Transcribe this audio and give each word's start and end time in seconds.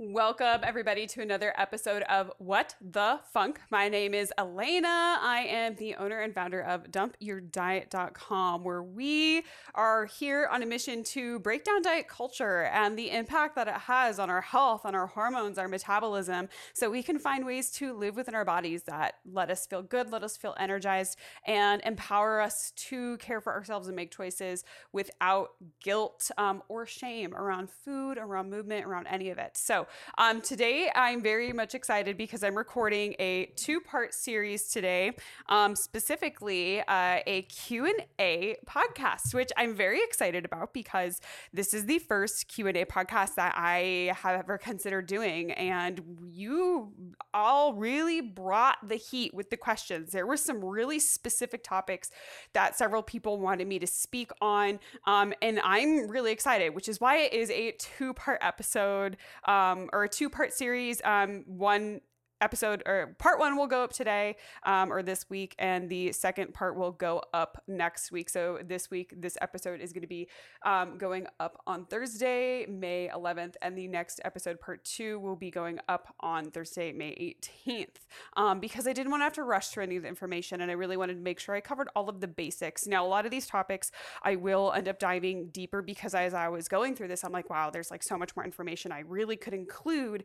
Welcome, 0.00 0.60
everybody, 0.62 1.08
to 1.08 1.22
another 1.22 1.52
episode 1.56 2.04
of 2.04 2.30
What 2.38 2.76
the 2.80 3.18
Funk. 3.32 3.60
My 3.68 3.88
name 3.88 4.14
is 4.14 4.32
Elena. 4.38 5.18
I 5.20 5.44
am 5.48 5.74
the 5.74 5.96
owner 5.96 6.20
and 6.20 6.32
founder 6.32 6.60
of 6.60 6.84
dumpyourdiet.com, 6.92 8.62
where 8.62 8.80
we 8.84 9.42
are 9.74 10.04
here 10.04 10.48
on 10.52 10.62
a 10.62 10.66
mission 10.66 11.02
to 11.02 11.40
break 11.40 11.64
down 11.64 11.82
diet 11.82 12.06
culture 12.06 12.66
and 12.66 12.96
the 12.96 13.10
impact 13.10 13.56
that 13.56 13.66
it 13.66 13.74
has 13.74 14.20
on 14.20 14.30
our 14.30 14.40
health, 14.40 14.82
on 14.84 14.94
our 14.94 15.08
hormones, 15.08 15.58
our 15.58 15.66
metabolism, 15.66 16.48
so 16.74 16.88
we 16.88 17.02
can 17.02 17.18
find 17.18 17.44
ways 17.44 17.68
to 17.72 17.92
live 17.92 18.14
within 18.14 18.36
our 18.36 18.44
bodies 18.44 18.84
that 18.84 19.16
let 19.28 19.50
us 19.50 19.66
feel 19.66 19.82
good, 19.82 20.12
let 20.12 20.22
us 20.22 20.36
feel 20.36 20.54
energized, 20.60 21.18
and 21.44 21.82
empower 21.84 22.40
us 22.40 22.70
to 22.76 23.16
care 23.16 23.40
for 23.40 23.52
ourselves 23.52 23.88
and 23.88 23.96
make 23.96 24.12
choices 24.12 24.62
without 24.92 25.54
guilt 25.82 26.30
um, 26.38 26.62
or 26.68 26.86
shame 26.86 27.34
around 27.34 27.68
food, 27.68 28.16
around 28.16 28.48
movement, 28.48 28.86
around 28.86 29.08
any 29.08 29.30
of 29.30 29.38
it. 29.38 29.56
So, 29.56 29.87
um, 30.16 30.40
today, 30.40 30.90
I'm 30.94 31.22
very 31.22 31.52
much 31.52 31.74
excited 31.74 32.16
because 32.16 32.42
I'm 32.42 32.56
recording 32.56 33.14
a 33.18 33.46
two-part 33.56 34.14
series 34.14 34.68
today, 34.68 35.12
um, 35.48 35.76
specifically 35.76 36.80
uh, 36.80 37.20
a 37.26 37.42
Q&A 37.42 38.56
podcast, 38.66 39.34
which 39.34 39.50
I'm 39.56 39.74
very 39.74 40.00
excited 40.02 40.44
about 40.44 40.72
because 40.72 41.20
this 41.52 41.74
is 41.74 41.86
the 41.86 41.98
first 41.98 42.48
Q&A 42.48 42.84
podcast 42.84 43.34
that 43.36 43.54
I 43.56 44.12
have 44.16 44.40
ever 44.40 44.58
considered 44.58 45.06
doing. 45.06 45.52
And 45.52 46.00
you 46.30 46.92
all 47.32 47.74
really 47.74 48.20
brought 48.20 48.76
the 48.86 48.96
heat 48.96 49.32
with 49.34 49.50
the 49.50 49.56
questions. 49.56 50.12
There 50.12 50.26
were 50.26 50.36
some 50.36 50.64
really 50.64 50.98
specific 50.98 51.62
topics 51.62 52.10
that 52.52 52.76
several 52.76 53.02
people 53.02 53.38
wanted 53.38 53.68
me 53.68 53.78
to 53.78 53.86
speak 53.86 54.30
on. 54.40 54.80
Um, 55.06 55.32
and 55.42 55.60
I'm 55.62 56.08
really 56.08 56.32
excited, 56.32 56.74
which 56.74 56.88
is 56.88 57.00
why 57.00 57.18
it 57.18 57.32
is 57.32 57.50
a 57.50 57.72
two-part 57.72 58.38
episode. 58.42 59.16
Um, 59.44 59.77
um, 59.78 59.90
or 59.92 60.04
a 60.04 60.08
two 60.08 60.28
part 60.28 60.52
series. 60.52 61.00
Um, 61.04 61.44
one 61.46 62.00
episode 62.40 62.82
or 62.86 63.16
part 63.18 63.38
one 63.38 63.56
will 63.56 63.66
go 63.66 63.82
up 63.82 63.92
today 63.92 64.36
um, 64.64 64.92
or 64.92 65.02
this 65.02 65.28
week 65.28 65.54
and 65.58 65.88
the 65.88 66.12
second 66.12 66.54
part 66.54 66.76
will 66.76 66.92
go 66.92 67.22
up 67.32 67.62
next 67.66 68.12
week. 68.12 68.30
So 68.30 68.58
this 68.64 68.90
week 68.90 69.14
this 69.16 69.36
episode 69.40 69.80
is 69.80 69.92
going 69.92 70.02
to 70.02 70.08
be 70.08 70.28
um, 70.64 70.98
going 70.98 71.26
up 71.40 71.62
on 71.66 71.84
thursday 71.86 72.66
may 72.66 73.10
11th 73.14 73.54
and 73.62 73.76
the 73.76 73.88
next 73.88 74.20
episode 74.24 74.60
part 74.60 74.84
two 74.84 75.18
will 75.20 75.36
be 75.36 75.50
going 75.50 75.78
up 75.88 76.14
on 76.20 76.50
thursday 76.50 76.92
may 76.92 77.36
18th 77.66 77.96
um, 78.36 78.60
because 78.60 78.86
i 78.86 78.92
didn't 78.92 79.10
want 79.10 79.20
to 79.20 79.24
have 79.24 79.32
to 79.32 79.42
rush 79.42 79.68
through 79.68 79.82
any 79.82 79.96
of 79.96 80.02
the 80.02 80.08
information 80.08 80.60
and 80.60 80.70
i 80.70 80.74
really 80.74 80.96
wanted 80.96 81.14
to 81.14 81.20
make 81.20 81.38
sure 81.38 81.54
i 81.54 81.60
covered 81.60 81.88
all 81.94 82.08
of 82.08 82.20
the 82.20 82.28
basics. 82.28 82.86
Now 82.86 83.04
a 83.04 83.08
lot 83.08 83.24
of 83.24 83.30
these 83.30 83.46
topics 83.46 83.90
i 84.22 84.36
will 84.36 84.72
end 84.72 84.88
up 84.88 84.98
diving 84.98 85.48
deeper 85.48 85.82
because 85.82 86.14
as 86.14 86.34
i 86.34 86.48
was 86.48 86.68
going 86.68 86.94
through 86.94 87.08
this 87.08 87.24
i'm 87.24 87.32
like 87.32 87.50
wow 87.50 87.70
there's 87.70 87.90
like 87.90 88.02
so 88.02 88.16
much 88.16 88.34
more 88.36 88.44
information 88.44 88.92
i 88.92 89.00
really 89.00 89.36
could 89.36 89.54
include 89.54 90.24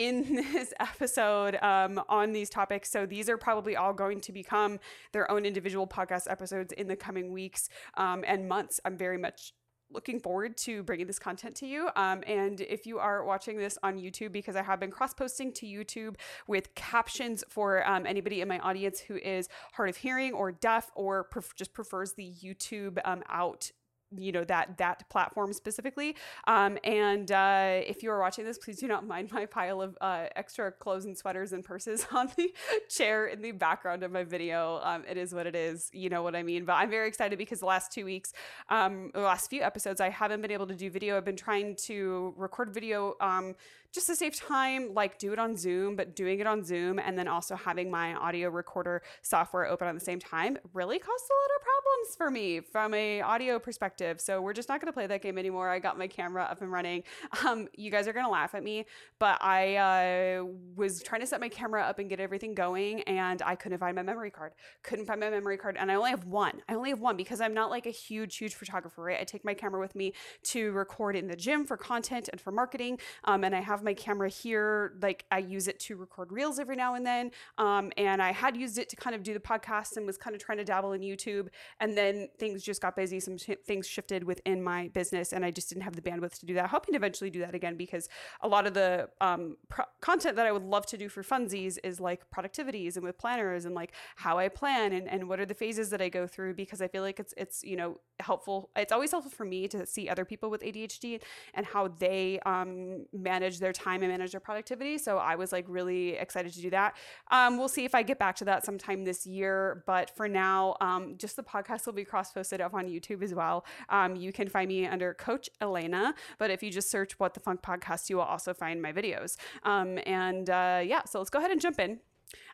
in 0.00 0.34
this 0.52 0.72
episode 0.80 1.56
um, 1.62 2.02
on 2.08 2.32
these 2.32 2.48
topics. 2.48 2.90
So 2.90 3.04
these 3.04 3.28
are 3.28 3.36
probably 3.36 3.76
all 3.76 3.92
going 3.92 4.20
to 4.22 4.32
become 4.32 4.80
their 5.12 5.30
own 5.30 5.44
individual 5.44 5.86
podcast 5.86 6.30
episodes 6.30 6.72
in 6.72 6.88
the 6.88 6.96
coming 6.96 7.32
weeks 7.32 7.68
um, 7.98 8.24
and 8.26 8.48
months. 8.48 8.80
I'm 8.84 8.96
very 8.96 9.18
much 9.18 9.52
looking 9.92 10.20
forward 10.20 10.56
to 10.56 10.82
bringing 10.84 11.06
this 11.06 11.18
content 11.18 11.54
to 11.56 11.66
you. 11.66 11.88
Um, 11.96 12.22
and 12.26 12.60
if 12.60 12.86
you 12.86 12.98
are 12.98 13.24
watching 13.24 13.58
this 13.58 13.76
on 13.82 13.98
YouTube, 13.98 14.32
because 14.32 14.56
I 14.56 14.62
have 14.62 14.80
been 14.80 14.90
cross 14.90 15.12
posting 15.12 15.52
to 15.54 15.66
YouTube 15.66 16.14
with 16.46 16.74
captions 16.74 17.44
for 17.48 17.86
um, 17.86 18.06
anybody 18.06 18.40
in 18.40 18.48
my 18.48 18.60
audience 18.60 19.00
who 19.00 19.16
is 19.16 19.48
hard 19.72 19.88
of 19.88 19.96
hearing 19.96 20.32
or 20.32 20.52
deaf 20.52 20.90
or 20.94 21.24
pref- 21.24 21.56
just 21.56 21.74
prefers 21.74 22.12
the 22.12 22.32
YouTube 22.42 22.98
um, 23.04 23.22
out 23.28 23.72
you 24.16 24.32
know 24.32 24.44
that 24.44 24.78
that 24.78 25.08
platform 25.08 25.52
specifically. 25.52 26.16
Um, 26.46 26.78
and 26.84 27.30
uh, 27.30 27.80
if 27.86 28.02
you 28.02 28.10
are 28.10 28.20
watching 28.20 28.44
this 28.44 28.58
please 28.58 28.78
do 28.78 28.88
not 28.88 29.06
mind 29.06 29.32
my 29.32 29.46
pile 29.46 29.80
of 29.82 29.96
uh, 30.00 30.26
extra 30.36 30.72
clothes 30.72 31.04
and 31.04 31.16
sweaters 31.16 31.52
and 31.52 31.64
purses 31.64 32.06
on 32.12 32.30
the 32.36 32.52
chair 32.88 33.26
in 33.26 33.42
the 33.42 33.52
background 33.52 34.02
of 34.02 34.10
my 34.10 34.24
video. 34.24 34.80
Um, 34.82 35.04
it 35.08 35.16
is 35.16 35.34
what 35.34 35.46
it 35.46 35.54
is. 35.54 35.90
You 35.92 36.08
know 36.08 36.22
what 36.22 36.34
i 36.34 36.42
mean? 36.42 36.64
But 36.64 36.74
i'm 36.74 36.90
very 36.90 37.08
excited 37.08 37.38
because 37.38 37.60
the 37.60 37.66
last 37.66 37.92
two 37.92 38.04
weeks 38.04 38.32
um, 38.68 39.10
the 39.14 39.20
last 39.20 39.50
few 39.50 39.62
episodes 39.62 40.00
i 40.00 40.08
haven't 40.08 40.40
been 40.42 40.50
able 40.50 40.66
to 40.66 40.74
do 40.74 40.90
video. 40.90 41.16
I've 41.16 41.24
been 41.24 41.36
trying 41.36 41.76
to 41.86 42.34
record 42.36 42.72
video 42.72 43.14
um, 43.20 43.54
just 43.92 44.06
to 44.06 44.14
save 44.14 44.36
time, 44.36 44.94
like 44.94 45.18
do 45.18 45.32
it 45.32 45.38
on 45.38 45.56
Zoom, 45.56 45.96
but 45.96 46.14
doing 46.14 46.38
it 46.40 46.46
on 46.46 46.64
Zoom 46.64 46.98
and 46.98 47.18
then 47.18 47.26
also 47.26 47.56
having 47.56 47.90
my 47.90 48.14
audio 48.14 48.48
recorder 48.48 49.02
software 49.22 49.66
open 49.66 49.88
at 49.88 49.94
the 49.94 50.00
same 50.00 50.20
time 50.20 50.56
really 50.72 50.98
caused 50.98 51.24
a 51.30 51.34
lot 51.34 51.50
of 51.56 51.62
problems 51.62 51.79
for 52.16 52.30
me 52.30 52.60
from 52.60 52.94
a 52.94 53.20
audio 53.20 53.58
perspective. 53.58 54.20
So 54.20 54.40
we're 54.40 54.52
just 54.52 54.68
not 54.68 54.80
going 54.80 54.86
to 54.86 54.92
play 54.92 55.06
that 55.08 55.22
game 55.22 55.38
anymore. 55.38 55.68
I 55.68 55.80
got 55.80 55.98
my 55.98 56.06
camera 56.06 56.44
up 56.44 56.62
and 56.62 56.70
running. 56.70 57.02
Um, 57.44 57.68
you 57.74 57.90
guys 57.90 58.06
are 58.06 58.12
going 58.12 58.24
to 58.26 58.30
laugh 58.30 58.54
at 58.54 58.62
me, 58.62 58.84
but 59.18 59.42
I 59.42 59.76
uh, 59.76 60.44
was 60.76 61.02
trying 61.02 61.22
to 61.22 61.26
set 61.26 61.40
my 61.40 61.48
camera 61.48 61.82
up 61.82 61.98
and 61.98 62.08
get 62.08 62.20
everything 62.20 62.54
going, 62.54 63.02
and 63.02 63.42
I 63.42 63.56
couldn't 63.56 63.78
find 63.78 63.96
my 63.96 64.02
memory 64.02 64.30
card. 64.30 64.52
Couldn't 64.82 65.06
find 65.06 65.20
my 65.20 65.30
memory 65.30 65.56
card, 65.56 65.76
and 65.78 65.90
I 65.90 65.94
only 65.94 66.10
have 66.10 66.26
one. 66.26 66.62
I 66.68 66.74
only 66.74 66.90
have 66.90 67.00
one 67.00 67.16
because 67.16 67.40
I'm 67.40 67.54
not 67.54 67.70
like 67.70 67.86
a 67.86 67.90
huge, 67.90 68.36
huge 68.36 68.54
photographer. 68.54 69.02
Right? 69.02 69.18
I 69.20 69.24
take 69.24 69.44
my 69.44 69.54
camera 69.54 69.80
with 69.80 69.96
me 69.96 70.12
to 70.44 70.70
record 70.72 71.16
in 71.16 71.28
the 71.28 71.36
gym 71.36 71.64
for 71.64 71.76
content 71.76 72.28
and 72.30 72.40
for 72.40 72.52
marketing, 72.52 72.98
um, 73.24 73.42
and 73.42 73.54
I 73.54 73.60
have 73.60 73.80
have 73.80 73.84
my 73.84 73.94
camera 73.94 74.28
here. 74.28 74.92
Like 75.00 75.24
I 75.30 75.38
use 75.38 75.66
it 75.68 75.78
to 75.80 75.96
record 75.96 76.32
reels 76.32 76.58
every 76.58 76.76
now 76.76 76.94
and 76.94 77.06
then. 77.06 77.30
Um, 77.58 77.92
and 77.96 78.22
I 78.22 78.32
had 78.32 78.56
used 78.56 78.78
it 78.78 78.88
to 78.90 78.96
kind 78.96 79.16
of 79.16 79.22
do 79.22 79.32
the 79.34 79.40
podcast 79.40 79.96
and 79.96 80.06
was 80.06 80.16
kind 80.16 80.36
of 80.36 80.42
trying 80.42 80.58
to 80.58 80.64
dabble 80.64 80.92
in 80.92 81.00
YouTube. 81.00 81.48
And 81.80 81.89
then 81.96 82.28
things 82.38 82.62
just 82.62 82.80
got 82.80 82.96
busy. 82.96 83.20
Some 83.20 83.38
sh- 83.38 83.50
things 83.64 83.86
shifted 83.86 84.24
within 84.24 84.62
my 84.62 84.88
business 84.88 85.32
and 85.32 85.44
I 85.44 85.50
just 85.50 85.68
didn't 85.68 85.82
have 85.82 85.96
the 85.96 86.02
bandwidth 86.02 86.38
to 86.40 86.46
do 86.46 86.54
that. 86.54 86.70
Hoping 86.70 86.92
to 86.92 86.96
eventually 86.96 87.30
do 87.30 87.40
that 87.40 87.54
again 87.54 87.76
because 87.76 88.08
a 88.40 88.48
lot 88.48 88.66
of 88.66 88.74
the 88.74 89.08
um, 89.20 89.56
pro- 89.68 89.84
content 90.00 90.36
that 90.36 90.46
I 90.46 90.52
would 90.52 90.62
love 90.62 90.86
to 90.86 90.96
do 90.96 91.08
for 91.08 91.22
funsies 91.22 91.78
is 91.84 92.00
like 92.00 92.22
productivities 92.30 92.96
and 92.96 93.04
with 93.04 93.18
planners 93.18 93.64
and 93.64 93.74
like 93.74 93.92
how 94.16 94.38
I 94.38 94.48
plan 94.48 94.92
and, 94.92 95.08
and 95.08 95.28
what 95.28 95.40
are 95.40 95.46
the 95.46 95.54
phases 95.54 95.90
that 95.90 96.00
I 96.00 96.08
go 96.08 96.26
through 96.26 96.54
because 96.54 96.80
I 96.80 96.88
feel 96.88 97.02
like 97.02 97.20
it's, 97.20 97.34
it's, 97.36 97.62
you 97.64 97.76
know, 97.76 98.00
helpful. 98.20 98.70
It's 98.76 98.92
always 98.92 99.10
helpful 99.10 99.30
for 99.30 99.44
me 99.44 99.68
to 99.68 99.86
see 99.86 100.08
other 100.08 100.24
people 100.24 100.50
with 100.50 100.62
ADHD 100.62 101.20
and 101.54 101.66
how 101.66 101.88
they 101.88 102.40
um, 102.46 103.06
manage 103.12 103.58
their 103.58 103.72
time 103.72 104.02
and 104.02 104.10
manage 104.10 104.32
their 104.32 104.40
productivity. 104.40 104.98
So 104.98 105.18
I 105.18 105.36
was 105.36 105.52
like 105.52 105.64
really 105.68 106.10
excited 106.10 106.52
to 106.52 106.60
do 106.60 106.70
that. 106.70 106.96
Um, 107.30 107.58
we'll 107.58 107.68
see 107.68 107.84
if 107.84 107.94
I 107.94 108.02
get 108.02 108.18
back 108.18 108.36
to 108.36 108.44
that 108.46 108.64
sometime 108.64 109.04
this 109.04 109.26
year. 109.26 109.82
But 109.86 110.14
for 110.16 110.28
now, 110.28 110.76
um, 110.80 111.16
just 111.16 111.36
the 111.36 111.42
podcast 111.42 111.79
will 111.86 111.92
be 111.92 112.04
cross 112.04 112.32
posted 112.32 112.60
up 112.60 112.74
on 112.74 112.86
YouTube 112.86 113.22
as 113.22 113.34
well. 113.34 113.64
Um, 113.88 114.16
you 114.16 114.32
can 114.32 114.48
find 114.48 114.68
me 114.68 114.86
under 114.86 115.14
Coach 115.14 115.48
Elena. 115.60 116.14
But 116.38 116.50
if 116.50 116.62
you 116.62 116.70
just 116.70 116.90
search 116.90 117.18
What 117.18 117.34
the 117.34 117.40
Funk 117.40 117.62
podcast, 117.62 118.08
you 118.10 118.16
will 118.16 118.24
also 118.24 118.54
find 118.54 118.80
my 118.80 118.92
videos. 118.92 119.36
Um, 119.64 119.98
and 120.06 120.48
uh, 120.48 120.82
yeah, 120.84 121.04
so 121.04 121.18
let's 121.18 121.30
go 121.30 121.38
ahead 121.38 121.50
and 121.50 121.60
jump 121.60 121.78
in. 121.78 122.00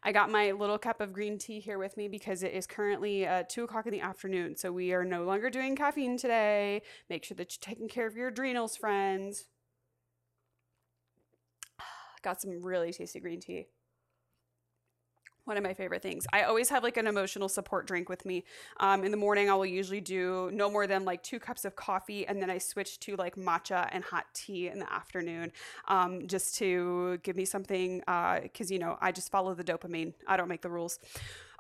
I 0.03 0.13
got 0.13 0.31
my 0.31 0.53
little 0.53 0.79
cup 0.79 1.01
of 1.01 1.13
green 1.13 1.39
tea 1.39 1.61
here 1.61 1.79
with 1.79 1.97
me 1.97 2.09
because 2.09 2.43
it 2.43 2.53
is 2.53 2.67
currently 2.67 3.27
uh, 3.27 3.43
two 3.49 3.65
o'clock 3.65 3.87
in 3.87 3.93
the 3.93 4.01
afternoon. 4.01 4.57
So 4.57 4.73
we 4.73 4.93
are 4.93 5.05
no 5.05 5.25
longer 5.25 5.51
doing 5.51 5.77
caffeine 5.77 6.17
today. 6.17 6.83
Make 7.11 7.25
sure 7.25 7.37
that 7.37 7.53
you're 7.53 7.75
taking 7.75 7.89
care 7.89 8.07
of 8.07 8.17
your 8.17 8.29
adrenals, 8.29 8.77
friends. 8.77 9.45
Got 12.23 12.41
some 12.41 12.63
really 12.63 12.93
tasty 12.93 13.21
green 13.21 13.41
tea 13.41 13.67
one 15.47 15.57
of 15.57 15.63
my 15.63 15.73
favorite 15.73 16.03
things. 16.03 16.27
I 16.33 16.43
always 16.43 16.69
have 16.69 16.83
like 16.83 16.97
an 16.97 17.07
emotional 17.07 17.49
support 17.49 17.87
drink 17.87 18.09
with 18.09 18.27
me. 18.27 18.45
Um, 18.79 19.05
in 19.05 19.11
the 19.11 19.17
morning, 19.17 19.49
I 19.49 19.55
will 19.55 19.67
usually 19.67 20.01
do 20.01 20.51
no 20.53 20.71
more 20.71 20.87
than 20.87 21.05
like 21.05 21.23
two 21.23 21.39
cups 21.39 21.65
of 21.65 21.77
coffee, 21.77 22.27
and 22.27 22.43
then 22.43 22.51
I 22.51 22.59
switch 22.59 22.99
to 23.01 23.17
like 23.17 23.37
matcha 23.37 23.89
and 23.93 24.03
hot 24.05 24.27
tea 24.35 24.69
in 24.69 24.81
the 24.81 24.93
afternoon, 24.93 25.53
um, 25.89 26.27
just 26.27 26.57
to 26.57 27.19
give 27.23 27.37
me 27.37 27.45
something. 27.45 28.01
Because 28.01 28.71
uh, 28.71 28.75
you 28.75 28.79
know, 28.79 28.99
I 29.01 29.13
just 29.13 29.31
follow 29.31 29.55
the 29.55 29.65
dopamine. 29.65 30.13
I 30.27 30.37
don't 30.37 30.49
make 30.49 30.63
the 30.63 30.71
rules. 30.71 30.99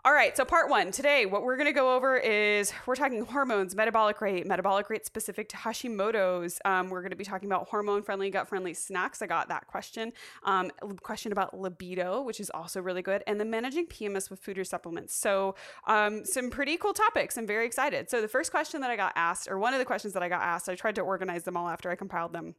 All 0.06 0.12
right, 0.12 0.36
so 0.36 0.44
part 0.44 0.70
one 0.70 0.92
today, 0.92 1.26
what 1.26 1.42
we're 1.42 1.56
going 1.56 1.66
to 1.66 1.72
go 1.72 1.96
over 1.96 2.16
is 2.16 2.72
we're 2.86 2.94
talking 2.94 3.24
hormones, 3.24 3.74
metabolic 3.74 4.20
rate, 4.20 4.46
metabolic 4.46 4.88
rate 4.88 5.04
specific 5.04 5.48
to 5.48 5.56
Hashimoto's. 5.56 6.60
Um, 6.64 6.90
we're 6.90 7.00
going 7.00 7.10
to 7.10 7.16
be 7.16 7.24
talking 7.24 7.48
about 7.48 7.68
hormone 7.68 8.04
friendly, 8.04 8.30
gut 8.30 8.46
friendly 8.46 8.72
snacks. 8.72 9.20
I 9.20 9.26
got 9.26 9.48
that 9.48 9.66
question. 9.66 10.12
Um, 10.44 10.70
question 11.02 11.32
about 11.32 11.58
libido, 11.58 12.22
which 12.22 12.38
is 12.38 12.50
also 12.50 12.80
really 12.80 13.02
good, 13.02 13.24
and 13.26 13.40
then 13.40 13.50
managing 13.50 13.86
PMS 13.86 14.30
with 14.30 14.38
food 14.38 14.60
or 14.60 14.64
supplements. 14.64 15.12
So, 15.12 15.56
um, 15.88 16.24
some 16.24 16.50
pretty 16.50 16.76
cool 16.76 16.94
topics. 16.94 17.36
I'm 17.36 17.44
very 17.44 17.66
excited. 17.66 18.08
So, 18.08 18.22
the 18.22 18.28
first 18.28 18.52
question 18.52 18.82
that 18.82 18.92
I 18.92 18.96
got 18.96 19.12
asked, 19.16 19.48
or 19.50 19.58
one 19.58 19.74
of 19.74 19.80
the 19.80 19.84
questions 19.84 20.14
that 20.14 20.22
I 20.22 20.28
got 20.28 20.40
asked, 20.40 20.68
I 20.68 20.76
tried 20.76 20.94
to 20.94 21.00
organize 21.00 21.42
them 21.42 21.56
all 21.56 21.68
after 21.68 21.90
I 21.90 21.96
compiled 21.96 22.32
them 22.32 22.54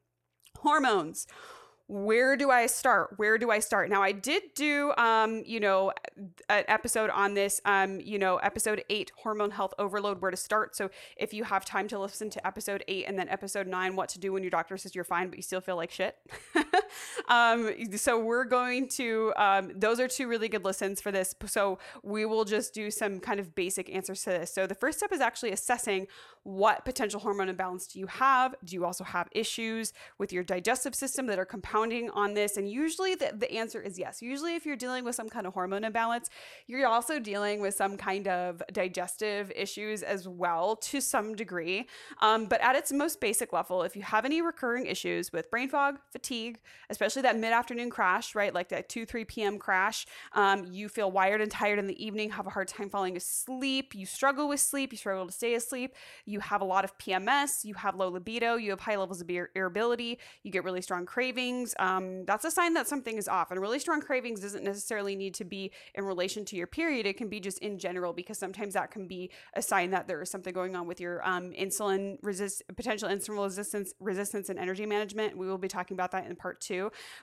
hormones 0.57 1.27
where 1.87 2.35
do 2.35 2.51
I 2.51 2.65
start? 2.65 3.13
Where 3.15 3.37
do 3.37 3.49
I 3.49 3.59
start? 3.59 3.89
Now, 3.89 4.03
I 4.03 4.11
did 4.11 4.43
do, 4.55 4.93
um, 4.97 5.43
you 5.45 5.59
know, 5.59 5.93
an 6.49 6.65
episode 6.67 7.09
on 7.09 7.33
this, 7.33 7.61
um, 7.63 8.01
you 8.01 8.19
know, 8.19 8.37
episode 8.37 8.83
eight, 8.89 9.11
hormone 9.15 9.51
health 9.51 9.73
overload, 9.79 10.21
where 10.21 10.31
to 10.31 10.37
start. 10.37 10.75
So 10.75 10.89
if 11.15 11.33
you 11.33 11.45
have 11.45 11.63
time 11.63 11.87
to 11.87 11.99
listen 11.99 12.29
to 12.31 12.45
episode 12.45 12.83
eight 12.89 13.05
and 13.07 13.17
then 13.17 13.29
episode 13.29 13.67
nine, 13.67 13.95
what 13.95 14.09
to 14.09 14.19
do 14.19 14.33
when 14.33 14.43
your 14.43 14.49
doctor 14.49 14.77
says 14.77 14.95
you're 14.95 15.05
fine, 15.05 15.29
but 15.29 15.37
you 15.37 15.43
still 15.43 15.61
feel 15.61 15.77
like 15.77 15.91
shit. 15.91 16.17
um, 17.27 17.71
so 17.95 18.19
we're 18.19 18.45
going 18.45 18.87
to, 18.89 19.33
um, 19.37 19.71
those 19.75 19.99
are 19.99 20.07
two 20.07 20.27
really 20.27 20.49
good 20.49 20.63
listens 20.63 21.01
for 21.01 21.11
this. 21.11 21.35
So 21.45 21.79
we 22.03 22.25
will 22.25 22.45
just 22.45 22.73
do 22.73 22.91
some 22.91 23.19
kind 23.19 23.39
of 23.39 23.55
basic 23.55 23.93
answers 23.93 24.23
to 24.23 24.31
this. 24.31 24.53
So 24.53 24.67
the 24.67 24.75
first 24.75 24.97
step 24.99 25.11
is 25.11 25.21
actually 25.21 25.51
assessing 25.51 26.07
what 26.47 26.85
potential 26.85 27.19
hormone 27.19 27.49
imbalance 27.49 27.87
do 27.87 27.99
you 27.99 28.07
have? 28.07 28.55
Do 28.63 28.73
you 28.73 28.85
also 28.85 29.03
have 29.03 29.27
issues 29.33 29.91
with 30.17 30.31
your 30.31 30.43
digestive 30.43 30.95
system 30.95 31.27
that 31.27 31.37
are 31.37 31.45
compounding 31.45 32.09
on 32.11 32.35
this? 32.35 32.55
And 32.55 32.71
usually 32.71 33.15
the, 33.15 33.33
the 33.35 33.51
answer 33.51 33.81
is 33.81 33.99
yes. 33.99 34.21
Usually, 34.21 34.55
if 34.55 34.65
you're 34.65 34.77
dealing 34.77 35.03
with 35.03 35.13
some 35.13 35.27
kind 35.27 35.45
of 35.45 35.53
hormone 35.53 35.83
imbalance, 35.83 36.29
you're 36.65 36.87
also 36.87 37.19
dealing 37.19 37.59
with 37.59 37.73
some 37.73 37.97
kind 37.97 38.29
of 38.29 38.63
digestive 38.71 39.51
issues 39.57 40.03
as 40.03 40.25
well 40.25 40.77
to 40.77 41.01
some 41.01 41.35
degree. 41.35 41.87
Um, 42.21 42.45
but 42.45 42.61
at 42.61 42.77
its 42.77 42.93
most 42.93 43.19
basic 43.19 43.51
level, 43.51 43.83
if 43.83 43.97
you 43.97 44.03
have 44.03 44.23
any 44.23 44.41
recurring 44.41 44.85
issues 44.85 45.33
with 45.33 45.51
brain 45.51 45.67
fog, 45.67 45.99
fatigue, 46.11 46.59
especially 46.89 47.21
that 47.23 47.37
mid 47.37 47.53
afternoon 47.53 47.89
crash, 47.89 48.35
right? 48.35 48.53
Like 48.53 48.69
that 48.69 48.89
2, 48.89 49.05
3 49.05 49.25
p.m. 49.25 49.59
crash, 49.59 50.05
um, 50.33 50.65
you 50.65 50.89
feel 50.89 51.11
wired 51.11 51.41
and 51.41 51.51
tired 51.51 51.79
in 51.79 51.87
the 51.87 52.03
evening, 52.03 52.31
have 52.31 52.47
a 52.47 52.49
hard 52.49 52.67
time 52.67 52.89
falling 52.89 53.17
asleep, 53.17 53.93
you 53.95 54.05
struggle 54.05 54.47
with 54.47 54.59
sleep, 54.59 54.91
you 54.91 54.97
struggle 54.97 55.25
to 55.25 55.31
stay 55.31 55.55
asleep, 55.55 55.95
you 56.25 56.39
have 56.39 56.61
a 56.61 56.65
lot 56.65 56.83
of 56.83 56.97
PMS, 56.97 57.65
you 57.65 57.73
have 57.75 57.95
low 57.95 58.09
libido, 58.09 58.55
you 58.55 58.69
have 58.69 58.79
high 58.79 58.95
levels 58.95 59.21
of 59.21 59.29
irritability, 59.29 60.19
you 60.43 60.51
get 60.51 60.63
really 60.63 60.81
strong 60.81 61.05
cravings. 61.05 61.75
Um, 61.79 62.25
that's 62.25 62.45
a 62.45 62.51
sign 62.51 62.73
that 62.75 62.87
something 62.87 63.17
is 63.17 63.27
off. 63.27 63.51
And 63.51 63.59
really 63.59 63.79
strong 63.79 64.01
cravings 64.01 64.41
doesn't 64.41 64.63
necessarily 64.63 65.15
need 65.15 65.33
to 65.35 65.45
be 65.45 65.71
in 65.95 66.05
relation 66.05 66.45
to 66.45 66.55
your 66.55 66.67
period. 66.67 67.05
It 67.05 67.17
can 67.17 67.29
be 67.29 67.39
just 67.39 67.59
in 67.59 67.77
general 67.79 68.13
because 68.13 68.37
sometimes 68.37 68.73
that 68.73 68.91
can 68.91 69.07
be 69.07 69.31
a 69.55 69.61
sign 69.61 69.91
that 69.91 70.07
there 70.07 70.21
is 70.21 70.29
something 70.29 70.53
going 70.53 70.75
on 70.75 70.87
with 70.87 70.99
your 70.99 71.27
um, 71.27 71.51
insulin 71.51 72.17
resist, 72.21 72.63
potential 72.75 73.09
insulin 73.09 73.43
resistance, 73.43 73.93
resistance, 73.99 74.49
and 74.49 74.59
energy 74.59 74.85
management. 74.85 75.37
We 75.37 75.47
will 75.47 75.57
be 75.57 75.67
talking 75.67 75.95
about 75.95 76.11
that 76.11 76.25
in 76.25 76.35
part 76.35 76.61
two. 76.61 76.76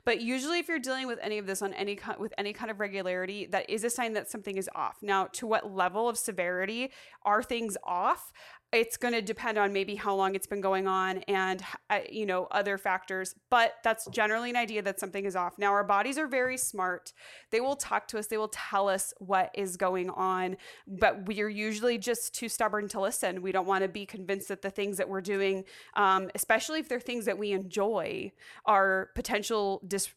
But 0.05 0.21
usually, 0.21 0.59
if 0.59 0.69
you're 0.69 0.79
dealing 0.79 1.07
with 1.07 1.19
any 1.23 1.39
of 1.39 1.47
this 1.47 1.63
on 1.63 1.73
any 1.75 1.99
with 2.19 2.35
any 2.39 2.53
kind 2.53 2.71
of 2.71 2.81
regularity, 2.81 3.47
that 3.47 3.69
is 3.69 3.85
a 3.85 3.91
sign 3.91 4.13
that 4.15 4.31
something 4.31 4.57
is 4.57 4.69
off. 4.75 4.99
Now, 5.03 5.27
to 5.33 5.47
what 5.47 5.73
level 5.73 6.09
of 6.09 6.19
severity 6.19 6.91
are 7.23 7.43
things 7.43 7.77
off? 7.85 8.33
It's 8.75 8.97
going 8.97 9.15
to 9.15 9.23
depend 9.23 9.57
on 9.57 9.73
maybe 9.73 9.95
how 9.95 10.15
long 10.15 10.35
it's 10.35 10.47
been 10.47 10.61
going 10.61 10.87
on 10.89 11.19
and 11.29 11.63
you 12.11 12.27
know 12.27 12.47
other 12.51 12.77
factors 12.77 13.35
but 13.51 13.75
that's 13.85 14.07
generally 14.09 14.51
an 14.51 14.57
idea 14.57 14.83
that 14.83 14.99
something 14.99 15.25
is 15.25 15.37
off. 15.37 15.59
Now 15.59 15.73
our 15.73 15.85
bodies 15.85 16.19
are 16.19 16.27
very 16.27 16.57
smart. 16.57 17.13
They 17.51 17.61
will 17.61 17.77
talk 17.77 18.09
to 18.09 18.19
us. 18.19 18.27
They 18.27 18.37
will 18.37 18.49
tell 18.49 18.89
us 18.89 19.15
what 19.19 19.51
is 19.55 19.77
going 19.77 20.11
on 20.11 20.57
but 20.87 21.27
we're 21.27 21.49
usually 21.49 21.99
just 21.99 22.35
too 22.35 22.49
stubborn 22.49 22.89
to 22.89 23.01
listen. 23.01 23.43
We 23.43 23.53
don't 23.53 23.67
want 23.67 23.83
to 23.83 23.89
be 23.89 24.07
convinced 24.07 24.49
that 24.49 24.63
the 24.63 24.71
things 24.71 24.97
that 24.97 25.09
we're 25.09 25.21
doing 25.21 25.65
um, 25.95 26.31
especially 26.35 26.81
if 26.81 26.89
they're 26.89 27.01
things 27.01 27.25
that 27.27 27.39
we 27.39 27.53
enjoy 27.53 28.33
are 28.67 29.11
potential 29.15 29.81
dis 29.87 30.11